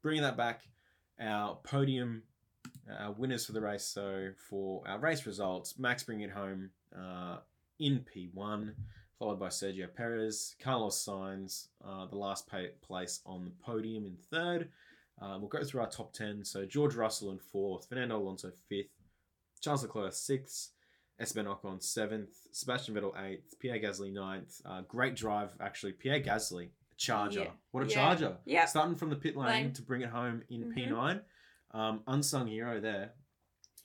[0.02, 0.62] bringing that back,
[1.20, 2.24] our podium,
[3.00, 3.84] our winners for the race.
[3.86, 7.38] So for our race results, Max bringing it home uh,
[7.80, 8.74] in P1.
[9.20, 14.16] Followed by Sergio Perez, Carlos Sainz, uh, the last pa- place on the podium in
[14.32, 14.70] third,
[15.22, 16.44] uh, we'll go through our top 10.
[16.44, 18.90] So George Russell in fourth, Fernando Alonso fifth,
[19.60, 20.72] Charles Leclerc sixth,
[21.20, 24.60] Esteban Ocon seventh, Sebastian Vettel eighth, Pierre Gasly ninth.
[24.66, 25.92] Uh, great drive, actually.
[25.92, 27.42] Pierre Gasly, charger.
[27.42, 27.52] Yeah.
[27.70, 27.94] What a Yeah.
[27.94, 28.38] charger.
[28.46, 28.70] Yep.
[28.70, 29.74] Starting from the pit lane Lane.
[29.74, 30.74] to bring it home in Mhm.
[30.74, 31.22] P9.
[31.74, 33.14] Um, unsung hero there.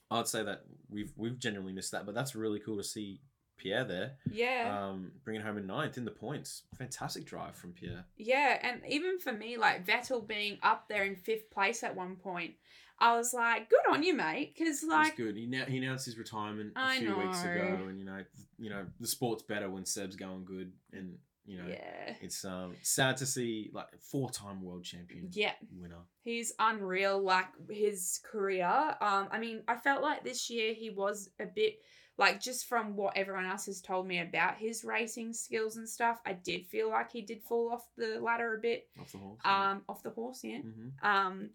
[0.09, 3.21] I'd say that we've we've genuinely missed that, but that's really cool to see
[3.57, 4.13] Pierre there.
[4.31, 4.87] Yeah.
[4.89, 6.63] Um, bringing home a ninth in the points.
[6.77, 8.05] Fantastic drive from Pierre.
[8.17, 12.15] Yeah, and even for me, like Vettel being up there in fifth place at one
[12.15, 12.53] point,
[12.99, 15.35] I was like, "Good on you, mate," because like, good.
[15.35, 18.23] He, now, he announced his retirement a I few weeks ago, and you know,
[18.57, 21.17] you know, the sport's better when Seb's going good, and
[21.47, 26.01] you know, yeah, it's um sad to see like four-time world champion yeah, winner.
[26.23, 27.19] he's unreal.
[27.23, 28.67] Like his career.
[29.01, 31.79] Um, I mean, I felt like this year he was a bit
[32.17, 36.19] like just from what everyone else has told me about his racing skills and stuff.
[36.25, 38.89] I did feel like he did fall off the ladder a bit.
[38.99, 39.39] Off the horse.
[39.45, 40.59] Um, off the horse, yeah.
[40.59, 41.49] hmm Um,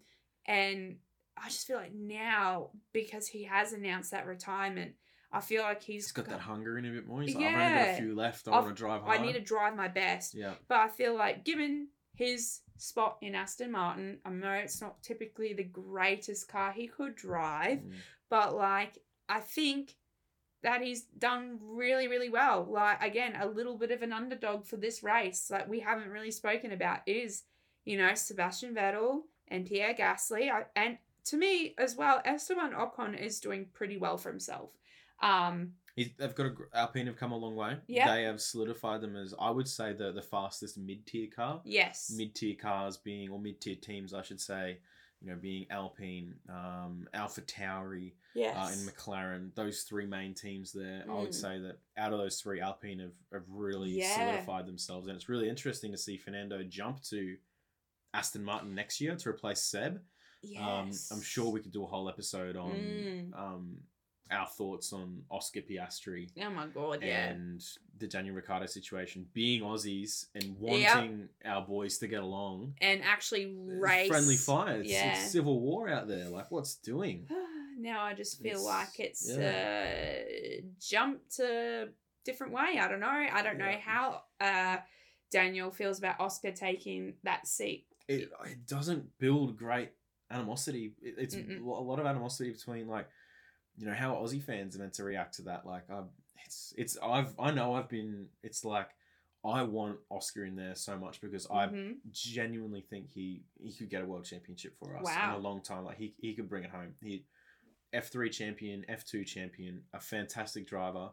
[0.45, 0.97] and
[1.37, 4.93] I just feel like now because he has announced that retirement,
[5.33, 7.21] I feel like he's He's got that hunger in a bit more.
[7.21, 8.47] He's like, I've only got a few left.
[8.47, 10.35] I want to drive I need to drive my best.
[10.35, 10.53] Yeah.
[10.67, 15.53] But I feel like given his spot in Aston Martin, I know it's not typically
[15.53, 17.93] the greatest car he could drive, Mm.
[18.29, 19.95] but like I think
[20.61, 22.65] that he's done really, really well.
[22.69, 26.31] Like again, a little bit of an underdog for this race, like we haven't really
[26.31, 27.43] spoken about, is
[27.85, 33.17] you know Sebastian Vettel and Pierre Gasly, I, and to me as well, Esteban Ocon
[33.19, 34.71] is doing pretty well for himself.
[35.23, 37.77] Um, He's, they've got a Alpine have come a long way.
[37.87, 38.11] Yeah.
[38.15, 41.61] They have solidified them as I would say the the fastest mid tier car.
[41.65, 44.79] yes, Mid tier cars being or mid tier teams, I should say.
[45.21, 50.73] You know, being Alpine, um, Alpha Tauri, yes, uh, and McLaren, those three main teams
[50.73, 51.33] there, I would Mm.
[51.33, 54.15] say that out of those three, Alpine have, have really Yeah.
[54.15, 55.07] solidified themselves.
[55.07, 57.37] And it's really interesting to see Fernando jump to
[58.13, 60.01] Aston Martin next year to replace Seb.
[60.57, 61.09] Um, yes.
[61.09, 63.33] I'm sure we could do a whole episode on Mm.
[63.39, 63.77] um,
[64.31, 67.29] our thoughts on Oscar Piastri Oh my god, yeah.
[67.29, 67.63] and
[67.99, 69.25] the Daniel Ricciardo situation.
[69.33, 70.55] Being Aussies and Yep.
[70.59, 72.73] wanting our boys to get along.
[72.81, 74.79] and actually race Friendly fire.
[74.81, 75.13] It's, Yeah.
[75.21, 76.29] it's civil war out there.
[76.29, 77.27] Like, what's doing?
[77.77, 80.23] now I just feel It's- like it's yeah.
[80.25, 81.89] uh, jumped a
[82.25, 82.79] different way.
[82.79, 83.07] I don't know.
[83.31, 84.77] I don't know how uh,
[85.31, 87.85] Daniel feels about Oscar taking that seat.
[88.07, 89.91] It, it doesn't build great
[90.31, 90.93] animosity.
[91.01, 91.61] It, it's Mm-mm.
[91.63, 93.07] a lot of animosity between like,
[93.77, 95.65] you know, how Aussie fans are meant to react to that.
[95.65, 96.09] Like, um,
[96.45, 98.27] it's it's I've I know I've been.
[98.43, 98.89] It's like
[99.45, 101.97] I want Oscar in there so much because I Mhm.
[102.11, 105.29] genuinely think he he could get a world championship for us Wow.
[105.35, 105.85] in a long time.
[105.85, 106.95] Like he he could bring it home.
[107.01, 107.25] He
[107.93, 111.09] F three champion, F two champion, a fantastic driver.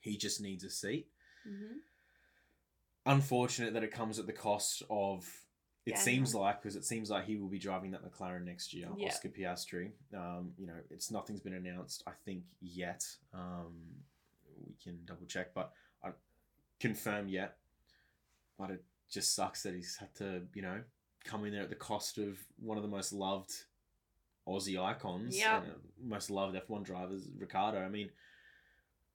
[0.00, 1.10] He just needs a seat.
[1.46, 1.80] Mhm.
[3.06, 5.47] Unfortunate that it comes at the cost of.
[5.86, 6.04] It Daniel.
[6.04, 9.08] seems like because it seems like he will be driving that McLaren next year, Yeah.
[9.08, 9.92] Oscar Piastri.
[10.14, 12.02] Um, you know, it's nothing's been announced.
[12.06, 13.04] I think yet.
[13.32, 13.74] Um,
[14.66, 15.72] we can double check, but
[16.04, 16.10] I
[16.80, 17.56] confirm yet.
[18.58, 20.82] But it just sucks that he's had to, you know,
[21.24, 23.52] come in there at the cost of one of the most loved
[24.46, 25.62] Aussie icons, Yep.
[25.62, 25.70] uh,
[26.02, 27.78] most loved F1 drivers, Ricciardo.
[27.78, 28.10] I mean,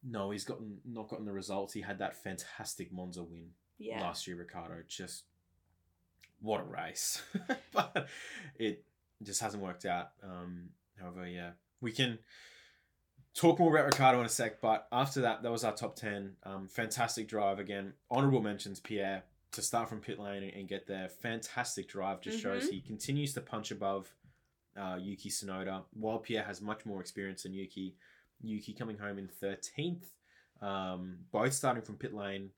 [0.04, 1.74] no, he's gotten not gotten the results.
[1.74, 4.02] He had that fantastic Monza win Yeah.
[4.02, 4.84] last year, Ricciardo.
[4.88, 5.26] Just
[6.42, 7.22] what a race,
[7.74, 8.08] but
[8.60, 8.84] it
[9.22, 10.10] just hasn't worked out.
[10.24, 10.70] Um,
[11.00, 11.52] however, yeah,
[11.82, 12.20] we can
[13.34, 14.62] talk more about Ricciardo in a sec.
[14.62, 16.36] But after that, that was our top ten.
[16.44, 17.94] Um, fantastic drive again.
[18.12, 21.08] Honorable mentions, Pierre to start from pit lane and, get there.
[21.08, 22.22] Fantastic drive.
[22.22, 22.72] Just shows Mhm.
[22.72, 24.12] he continues to punch above
[24.76, 25.84] uh, Yuki Tsunoda.
[25.94, 27.96] While Pierre has much more experience than Yuki,
[28.42, 30.12] Yuki coming home in thirteenth.
[30.62, 32.50] Um, both starting from pit lane,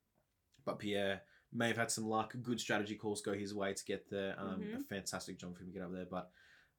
[0.64, 1.20] but Pierre
[1.56, 2.34] may have had some luck.
[2.42, 4.34] Good strategy calls go his way to get there.
[4.38, 4.86] Um, A Mhm.
[4.86, 6.30] fantastic jump for him to get up there, but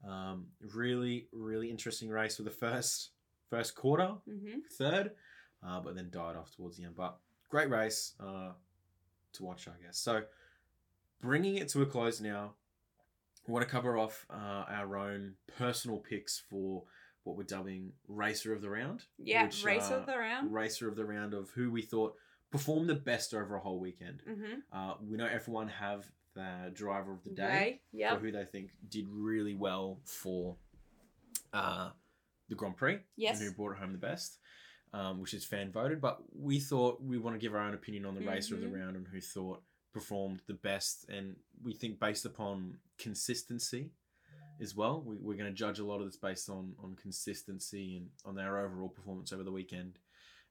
[0.03, 3.11] um, really, really interesting race for the first
[3.49, 4.59] first quarter, Mm-hmm.
[4.73, 5.15] third,
[5.63, 6.95] uh, but then died off towards the end.
[6.95, 7.17] But
[7.49, 8.51] great race uh,
[9.33, 9.97] to watch, I guess.
[9.97, 10.25] So
[11.21, 12.55] bringing it to a close now.
[13.47, 16.83] I want to cover off uh, our own personal picks for
[17.23, 19.45] what we're dubbing Racer of the Round Yeah.
[19.45, 20.53] which, Race uh, of the round.
[20.53, 22.17] racer of the round of who we thought
[22.51, 24.21] performed the best over a whole weekend.
[24.27, 24.53] Mm-hmm.
[24.71, 28.09] Uh, we know everyone have the driver of the day Okay.
[28.13, 30.55] for who they think did really well for
[31.53, 31.89] uh,
[32.49, 33.39] the Grand Prix Yes.
[33.39, 34.37] and who brought home the best,
[34.93, 35.99] um, which is fan voted.
[35.99, 38.67] But we thought we want to give our own opinion on the racer of the
[38.67, 38.79] Mhm.
[38.79, 41.09] round and who thought performed the best.
[41.09, 43.91] And we think based upon consistency
[44.61, 47.97] as well, we, we're going to judge a lot of this based on on consistency
[47.97, 49.97] and on their overall performance over the weekend.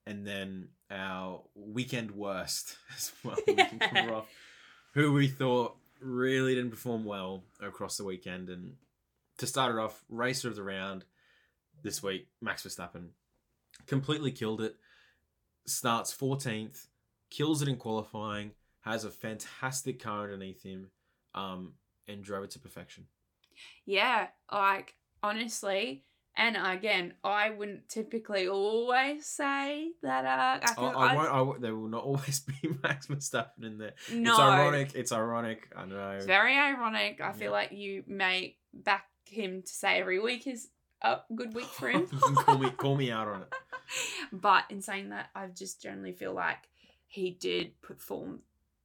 [0.06, 3.36] And then our weekend worst as well.
[3.46, 4.28] We can off
[4.96, 8.48] who we thought really didn't perform well across the weekend.
[8.48, 8.76] And
[9.38, 11.04] to start it off, racer of the round
[11.82, 13.08] this week, Max Verstappen
[13.86, 14.76] completely killed it.
[15.66, 16.86] Starts 14th,
[17.28, 20.90] kills it in qualifying, has a fantastic car underneath him,
[21.34, 21.74] um,
[22.08, 23.04] and drove it to perfection.
[23.84, 26.05] Yeah, like honestly,
[26.36, 30.24] and again, I wouldn't typically always say that.
[30.24, 31.28] Uh, I I, feel I won't.
[31.30, 33.94] I, won't- there will not always be Max Verstappen in there.
[34.12, 34.90] No, It's ironic.
[34.94, 35.72] It's ironic.
[35.76, 36.10] I know.
[36.10, 37.20] It's very ironic.
[37.20, 37.56] I feel Yeah.
[37.58, 40.68] like you may back him to say every week is
[41.02, 42.06] a good week for him.
[42.36, 43.52] Call me call me out on it.
[44.32, 46.68] but in saying that, I just generally feel like
[47.06, 48.40] he did perform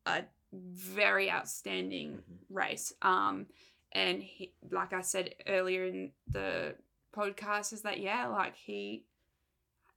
[0.06, 0.24] a
[0.54, 2.38] very outstanding Mhm.
[2.50, 2.94] race.
[3.02, 3.48] Um,
[3.94, 6.76] and he, like I said earlier in the
[7.16, 9.06] podcast, is that yeah, like he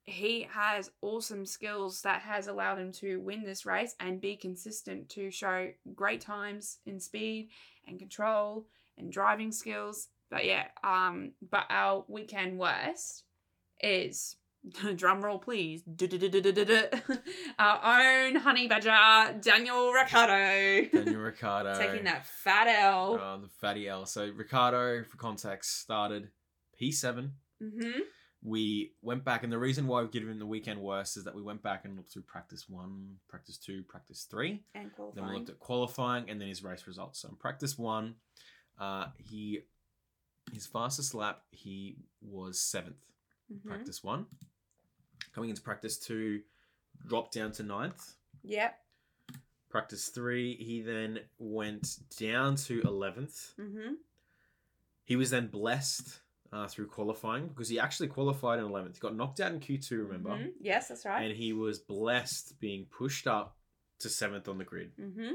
[0.04, 5.08] he has awesome skills that has allowed him to win this race and be consistent
[5.08, 7.48] to show great times in speed
[7.88, 8.66] and control
[8.98, 10.08] and driving skills.
[10.30, 13.24] But yeah, um, but our weekend worst
[13.80, 14.36] is
[14.96, 15.82] drum roll please
[17.58, 23.18] our own honey badger Daniel Ricciardo Daniel Ricciardo taking that fat L.
[23.20, 24.06] uh, the fatty L.
[24.06, 26.28] So Ricciardo, for context, started
[26.80, 27.30] P7.
[27.62, 28.00] mm-hmm.
[28.46, 31.34] We went back, and the reason why we give him the weekend worst is that
[31.34, 34.62] we went back and looked through practice one, practice two, practice three.
[34.74, 37.20] And Then we looked at qualifying and then his race results.
[37.20, 38.16] So in practice one,
[38.78, 39.60] uh, he
[40.52, 43.00] his fastest lap he was 7th
[43.52, 43.66] Mhm.
[43.66, 44.26] Practice one.
[45.32, 46.42] Coming into practice two,
[47.06, 48.14] dropped down to ninth.
[48.42, 48.78] Yep.
[49.70, 53.54] Practice three, he then went down to eleventh.
[53.58, 53.94] Mm-hmm.
[55.04, 56.20] He was then blessed
[56.54, 58.94] uh, through qualifying because he actually qualified in eleventh.
[58.94, 60.52] He got knocked out in Q two, remember, Mhm.
[60.60, 61.22] Yes, that's right.
[61.24, 63.56] and he was blessed being pushed up
[63.98, 64.92] to seventh on the grid.
[64.96, 65.32] mm-hmm.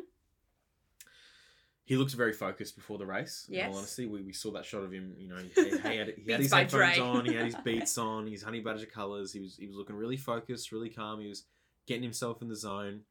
[1.85, 3.45] he looked very focused before the race.
[3.49, 3.71] In Yes.
[3.71, 5.15] all honesty, we, we saw that shot of him.
[5.17, 6.99] You know, he, he had, he had his headphones Dre.
[6.99, 9.33] on, he had his beats on, his honey badger colors.
[9.33, 11.19] He was he was looking really focused, really calm.
[11.19, 11.45] He was
[11.87, 13.01] getting himself in the zone,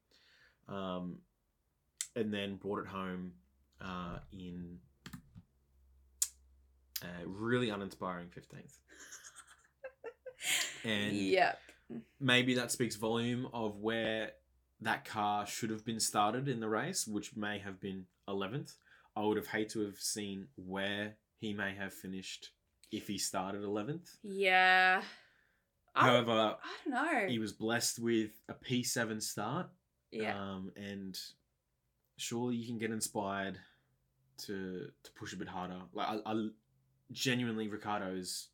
[0.69, 1.19] um,
[2.15, 3.33] and then brought it home
[3.81, 4.79] uh, in
[7.03, 8.79] a really uninspiring fifteenth.
[10.85, 11.59] And yep.
[12.21, 14.33] maybe that speaks volume of where
[14.81, 18.75] that car should have been started in the race, which may have been 11th.
[19.17, 22.51] I would have hated to have seen where he may have finished
[22.93, 24.17] if he started 11th.
[24.23, 25.03] Yeah.
[25.97, 27.27] I, However, I don't know.
[27.27, 29.67] he was blessed with a P7 start.
[30.13, 30.39] yeah.
[30.39, 31.19] Um, and
[32.17, 33.59] surely you can get inspired
[34.47, 35.81] to to push a bit harder.
[35.93, 36.49] Like I, I
[37.13, 38.49] genuinely Ricciardo is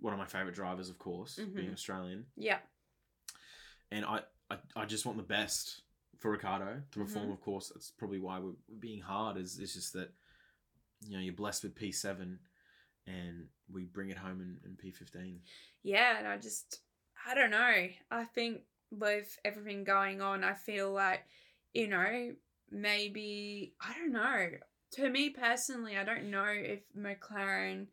[0.00, 1.72] one of my favorite drivers, of course, being Mhm.
[1.72, 2.26] Australian.
[2.36, 2.60] yeah.
[3.90, 5.82] and I, I I just want the best
[6.18, 7.28] for Ricciardo to perform.
[7.28, 7.32] Mhm.
[7.32, 9.36] Of course, that's probably why we're we're being hard.
[9.38, 10.12] Is it's just that
[11.06, 12.38] you know you're blessed with P seven,
[13.06, 15.42] and we bring it home in, in P fifteen.
[15.82, 16.82] Yeah, and I just
[17.26, 17.88] I don't know.
[18.10, 21.24] I think with everything going on, I feel like,
[21.74, 22.34] you know,
[22.70, 24.50] maybe, I don't know.
[24.92, 27.86] To me personally, I don't know if McLaren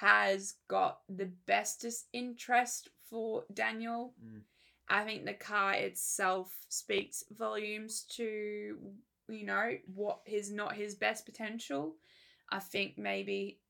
[0.00, 4.14] has got the bestest interest for Daniel.
[4.24, 4.40] Mm.
[4.88, 8.76] I think the car itself speaks volumes to,
[9.28, 11.94] you know, what is not his best potential.
[12.50, 13.60] I think maybe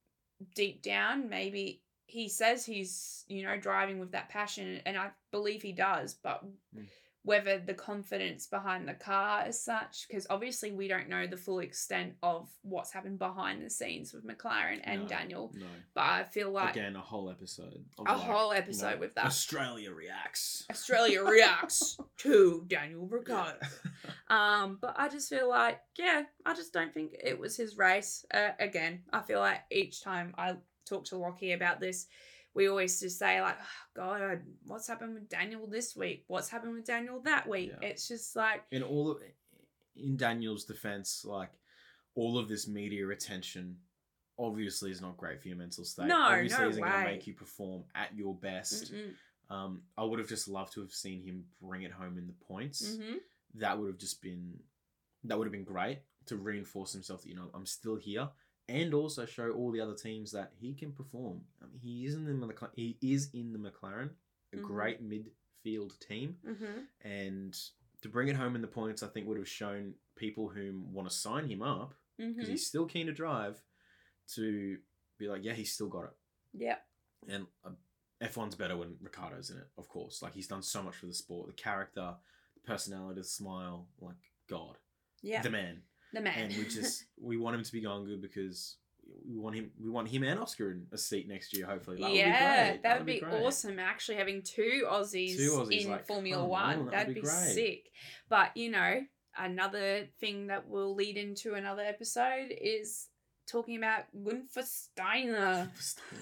[0.55, 5.63] deep down, maybe he says he's, you know, driving with that passion, and I believe
[5.63, 6.89] he does, but Mm.
[7.25, 11.61] Whether the confidence behind the car is such, because obviously we don't know the full
[11.61, 15.67] extent of what's happened behind the scenes with McLaren and No, Daniel, No.
[15.95, 17.85] but I feel like Again, a whole episode.
[17.99, 19.27] A like, whole episode know, with that.
[19.27, 20.67] Australia reacts.
[20.69, 23.17] Australia reacts to Daniel Yeah.
[23.17, 23.59] Ricciardo.
[24.29, 28.25] Um, but I just feel like, yeah, I just don't think it was his race.
[28.35, 30.57] Uh, again, I feel like each time I
[30.89, 32.07] talk to Lachy about this,
[32.55, 36.25] we always just say like, oh, God, what's happened with Daniel this week?
[36.27, 37.73] What's happened with Daniel that week?
[37.81, 37.89] Yeah.
[37.89, 39.19] It's just like, in all of,
[39.97, 41.51] in Daniel's defense, like
[42.15, 43.77] all of this media attention
[44.39, 46.07] obviously is not great for your mental state.
[46.07, 48.93] No, obviously no isn't going to make you perform at your best.
[49.51, 52.33] Um, I would have just loved to have seen him bring it home in the
[52.47, 52.97] points.
[52.97, 53.17] hmm
[53.55, 54.59] That would have just been
[55.25, 58.29] that would have been great to reinforce himself that you know I'm still here
[58.69, 61.43] and also show all the other teams that he can perform.
[61.63, 64.11] I mean, he is in the McLaren, he is in the McLaren,
[64.53, 64.63] a Mhm.
[64.63, 67.59] great midfield team hmm and
[68.03, 71.09] to bring it home in the points, I think would have shown people who want
[71.09, 73.63] to sign him up because hmm he's still keen to drive
[74.35, 74.79] to
[75.19, 76.11] be like, yeah, he's still got it.
[76.53, 76.77] Yeah.
[77.29, 77.71] And uh,
[78.21, 80.23] F1's better when Ricciardo's in it, of course.
[80.23, 82.15] Like he's done so much for the sport, the character,
[82.55, 84.17] the personality, the smile, like
[84.49, 84.79] God,
[85.23, 85.43] Yeah.
[85.43, 85.83] the man.
[86.13, 86.35] The man.
[86.37, 88.77] And we just we want him to be going good because
[89.29, 91.67] we want him we want him and Oscar in a seat next year.
[91.67, 92.83] Hopefully, that yeah, would be great.
[92.83, 93.43] that would be, great.
[93.43, 93.79] awesome.
[93.79, 97.27] Actually, having two Aussies, Two Aussies, in like, Formula One, on, that'd that'd be be,
[97.27, 97.91] sick.
[98.29, 99.01] But you know,
[99.37, 103.09] another thing that will lead into another episode is
[103.47, 105.71] talking about Guenther Steiner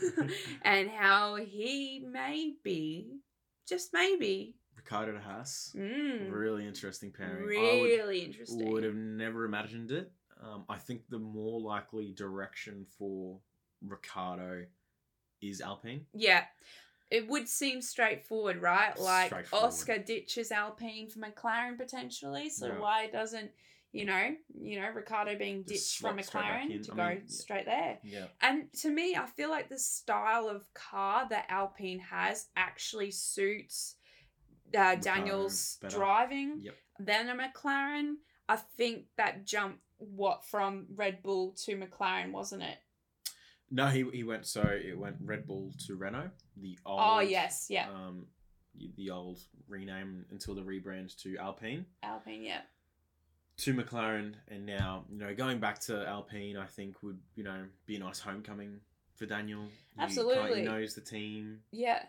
[0.62, 3.20] and how he may be,
[3.68, 5.72] just maybe, Ricciardo de Haas.
[5.76, 7.42] mm, Really interesting pairing.
[7.42, 8.70] I really would, interesting.
[8.72, 10.10] would have never imagined it.
[10.42, 13.38] Um, I think the more likely direction for
[13.82, 14.64] Ricciardo
[15.42, 16.06] is Alpine.
[16.14, 16.44] Yeah.
[17.10, 18.98] It would seem straightforward, right?
[18.98, 19.66] Like Straightforward.
[19.68, 22.78] Oscar ditches Alpine for McLaren potentially, so Yeah.
[22.78, 23.50] why doesn't
[23.92, 27.08] you know, you know, Ricciardo being ditched from slot straight back McLaren to I go
[27.08, 27.98] mean, straight there?
[28.04, 28.26] Yeah.
[28.40, 33.96] And to me, I feel like the style of car that Alpine has actually suits
[34.76, 35.96] uh, Daniel's better.
[35.96, 36.74] driving Yep.
[36.98, 38.14] than a McLaren.
[38.48, 42.78] I think that jump, what from Red Bull to McLaren, wasn't it?
[43.70, 47.66] No, he, he went so it went Red Bull to Renault, the old oh yes,
[47.70, 48.26] yeah, um
[48.96, 51.86] the old rename until the rebrand to Alpine.
[52.02, 52.62] Alpine, yeah.
[53.58, 57.62] to McLaren, and now you know going back to Alpine, I think would you know
[57.86, 58.80] be a nice homecoming
[59.14, 59.62] for Daniel.
[59.98, 60.60] Absolutely.
[60.60, 62.02] He knows the team, Yeah,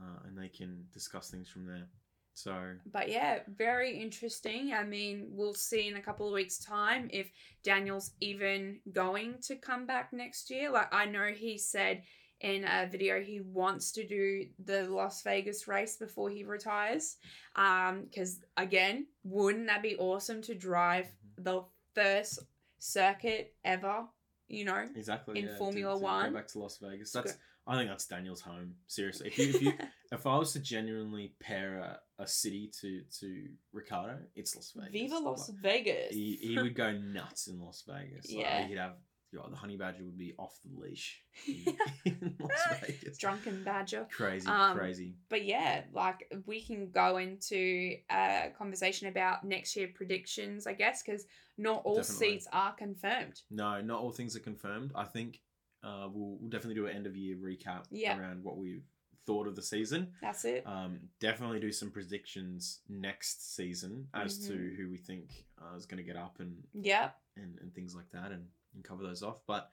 [0.00, 1.88] uh, and they can discuss things from there.
[2.34, 2.54] So
[2.92, 4.72] but yeah, very interesting.
[4.72, 7.32] I mean, we'll see in a couple of weeks' time if
[7.64, 10.70] Daniel's even going to come back next year.
[10.70, 12.02] Like, I know he said
[12.40, 17.16] in a video he wants to do the Las Vegas race before he retires.
[17.56, 21.62] Um, because again, wouldn't that be awesome to drive the
[21.94, 22.38] first
[22.78, 24.04] circuit ever?
[24.46, 26.30] You know, exactly In yeah, to- Formula to One.
[26.30, 27.10] Go back to Las Vegas.
[27.10, 27.36] That's
[27.68, 28.74] I think that's Daniel's home.
[28.86, 29.72] Seriously, if you if you
[30.12, 34.92] if I was to genuinely pair a, a city to to Ricciardo, it's Las Vegas.
[34.92, 36.12] Viva Las Like, Vegas.
[36.14, 38.30] he, he would go nuts in Las Vegas.
[38.32, 38.66] Like, Yeah.
[38.66, 38.96] he'd have
[39.30, 41.76] you know, the honey badger would be off the leash in,
[42.06, 43.18] in Las Vegas.
[43.18, 44.06] Drunken Badger.
[44.10, 45.16] Crazy, Um, crazy.
[45.28, 51.02] but yeah, like we can go into a conversation about next year predictions, I guess,
[51.02, 51.26] because
[51.58, 52.26] not all Definitely.
[52.30, 53.42] seats are confirmed.
[53.50, 54.92] No, not all things are confirmed.
[54.94, 55.40] I think
[55.82, 58.18] uh, we'll, we'll definitely do an end of year recap Yeah.
[58.18, 58.84] around what we've
[59.26, 60.12] thought of the season.
[60.22, 60.66] That's it.
[60.66, 64.76] Um, definitely do some predictions next season as to Mhm.
[64.76, 67.14] who we think uh, is going to get up and, Yep.
[67.36, 69.40] and, and things like that and, and cover those off.
[69.46, 69.70] But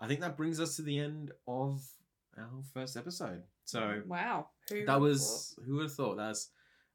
[0.00, 1.84] I think that brings us to the end of
[2.38, 3.42] our first episode.
[3.64, 4.48] So wow.
[4.70, 6.50] Who that was who would have thought that's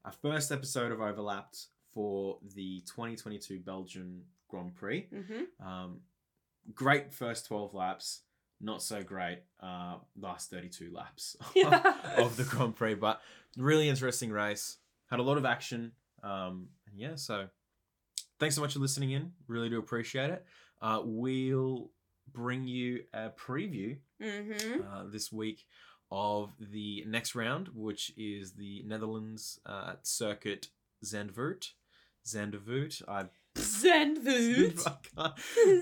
[0.06, 5.68] our first episode of overlapped for the 2022 belgian grand prix Mm-hmm.
[5.68, 6.02] um,
[6.74, 8.22] great first 12 laps
[8.62, 11.36] not so great uh, last 32 laps
[12.18, 13.22] of the grand prix but
[13.58, 14.78] really interesting race
[15.10, 15.92] had a lot of action
[16.24, 17.48] um, and yeah so
[18.40, 20.46] thanks so much for listening in really do appreciate it
[20.82, 21.90] uh, we'll
[22.34, 24.82] bring you a preview Mm-hmm.
[24.82, 25.66] uh, this week
[26.12, 30.68] of the next round, which is the Netherlands uh, circuit
[31.06, 31.70] Zandvoort.
[32.28, 33.02] Zandvoort.
[33.08, 33.26] I
[33.56, 34.80] Zandvoort.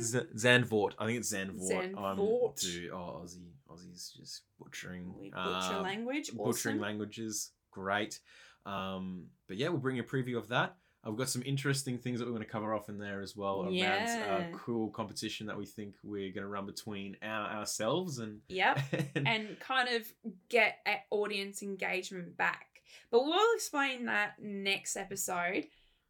[0.02, 0.94] Z- Zandvoort.
[1.00, 1.94] I think it's Zandvoort.
[1.96, 2.20] Zandvoort.
[2.20, 5.44] Um, dude, oh, Aussie, Aussies just butchering, We butcher
[5.76, 6.32] um, language.
[6.36, 6.80] butchering Awesome.
[6.80, 7.52] languages.
[7.72, 8.20] Great.
[8.66, 10.76] Um, but yeah, we'll bring you a preview of that.
[11.06, 13.36] Uh, we've got some interesting things that we're going to cover off in there as
[13.36, 14.48] well around Yeah.
[14.52, 18.80] uh, cool competition that we think we're going to run between our, ourselves and, Yep.
[19.16, 20.04] and and kind of
[20.50, 22.66] get a- audience engagement back.
[23.12, 25.66] But we'll explain that next episode.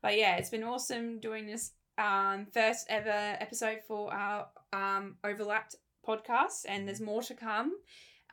[0.07, 5.75] But yeah, it's been awesome doing this um, first ever episode for our um, overlapped
[6.07, 7.73] podcast, and there's more to come.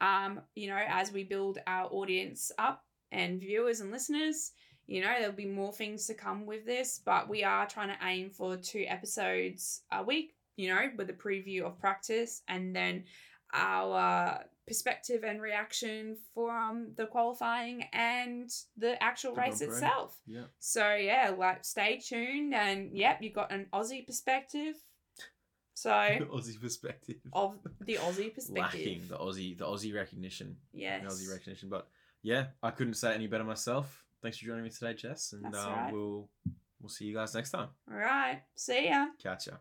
[0.00, 4.52] Um, you know, as we build our audience up and viewers and listeners,
[4.86, 8.06] you know, there'll be more things to come with this, but we are trying to
[8.06, 13.02] aim for two episodes a week, you know, with a preview of practice and then
[13.52, 20.16] our perspective and reaction from the qualifying and the actual The race itself.
[20.26, 20.44] yeah.
[20.58, 24.74] So yeah, like stay tuned and yep, you've got an Aussie perspective.
[25.74, 25.90] So
[26.34, 27.16] Aussie perspective.
[27.32, 28.56] of the Aussie perspective.
[28.56, 30.56] Lacking the Aussie, the Aussie recognition.
[30.72, 31.02] Yes.
[31.02, 31.68] The Aussie recognition.
[31.68, 31.88] But
[32.22, 34.04] yeah, I couldn't say it any better myself.
[34.22, 35.92] Thanks for joining me today, Jess, and That's uh, all right.
[35.92, 36.30] we'll
[36.80, 37.68] we'll see you guys next time.
[37.90, 38.40] All right.
[38.54, 39.06] See ya.
[39.22, 39.54] Catch ya.